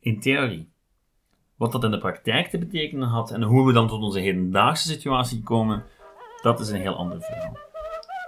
In 0.00 0.20
theorie. 0.20 0.70
Wat 1.56 1.72
dat 1.72 1.84
in 1.84 1.90
de 1.90 1.98
praktijk 1.98 2.46
te 2.46 2.58
betekenen 2.58 3.08
had 3.08 3.30
en 3.30 3.42
hoe 3.42 3.66
we 3.66 3.72
dan 3.72 3.88
tot 3.88 4.02
onze 4.02 4.20
hedendaagse 4.20 4.88
situatie 4.88 5.42
komen, 5.42 5.84
dat 6.42 6.60
is 6.60 6.68
een 6.68 6.80
heel 6.80 6.96
ander 6.96 7.20
verhaal. 7.20 7.58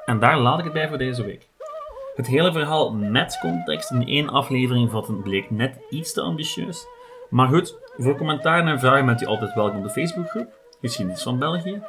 En 0.05 0.19
daar 0.19 0.41
laat 0.41 0.59
ik 0.59 0.65
het 0.65 0.73
bij 0.73 0.89
voor 0.89 0.99
deze 0.99 1.25
week. 1.25 1.49
Het 2.15 2.27
hele 2.27 2.53
verhaal 2.53 2.95
met 2.95 3.39
context 3.41 3.91
in 3.91 4.07
één 4.07 4.29
aflevering 4.29 4.91
vatten 4.91 5.23
bleek 5.23 5.51
net 5.51 5.79
iets 5.91 6.13
te 6.13 6.21
ambitieus. 6.21 6.87
Maar 7.31 7.49
goed, 7.49 7.79
voor 7.97 8.17
commentaar 8.17 8.67
en 8.67 8.81
vragen 8.81 9.07
bent 9.07 9.23
u 9.23 9.27
altijd 9.27 9.55
welkom 9.55 9.77
op 9.77 9.83
de 9.85 9.91
Facebookgroep 9.91 10.49
Geschiedenis 10.81 11.23
van 11.23 11.39
België. 11.39 11.83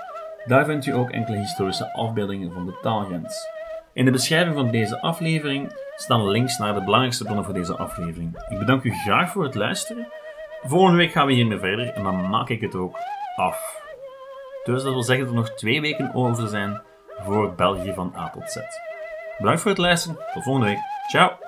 Daar 0.46 0.66
vindt 0.66 0.86
u 0.86 0.94
ook 0.94 1.10
enkele 1.10 1.38
historische 1.38 1.94
afbeeldingen 1.94 2.52
van 2.52 2.66
de 2.66 2.78
taalgrens. 2.82 3.48
In 3.94 4.06
de 4.06 4.12
beschrijving 4.12 4.56
van 4.56 4.72
deze 4.72 5.02
aflevering 5.02 5.74
staan 5.96 6.30
links 6.30 6.58
naar 6.58 6.74
de 6.74 6.84
belangrijkste 6.84 7.24
bronnen 7.24 7.46
voor 7.46 7.54
deze 7.54 7.78
aflevering. 7.78 8.44
Ik 8.50 8.60
bedank 8.60 8.84
u 8.84 8.92
graag 8.92 9.32
voor 9.32 9.44
het 9.44 9.56
luisteren. 9.56 10.08
Volgende 10.64 10.98
week 10.98 11.12
gaan 11.12 11.28
we 11.28 11.34
hiermee 11.34 11.60
verder 11.60 11.90
en 11.90 12.04
dan 12.04 12.30
maak 12.30 12.50
ik 12.50 12.62
het 12.62 12.76
ook 12.76 12.98
af. 13.36 13.82
Dus 14.64 14.84
dat 14.84 14.94
wil 14.94 15.04
zeggen 15.04 15.26
dat 15.26 15.34
er 15.34 15.40
nog 15.40 15.50
twee 15.50 15.82
weken 15.82 16.14
over 16.14 16.48
zijn 16.48 16.82
voor 17.24 17.56
België 17.56 17.94
van 17.94 18.14
A 18.18 18.30
tot 18.30 18.52
Z. 18.52 18.58
Bedankt 19.38 19.62
voor 19.62 19.72
het 19.72 19.80
luisteren. 19.80 20.18
Tot 20.34 20.44
volgende 20.44 20.68
week. 20.68 20.80
Ciao! 21.10 21.47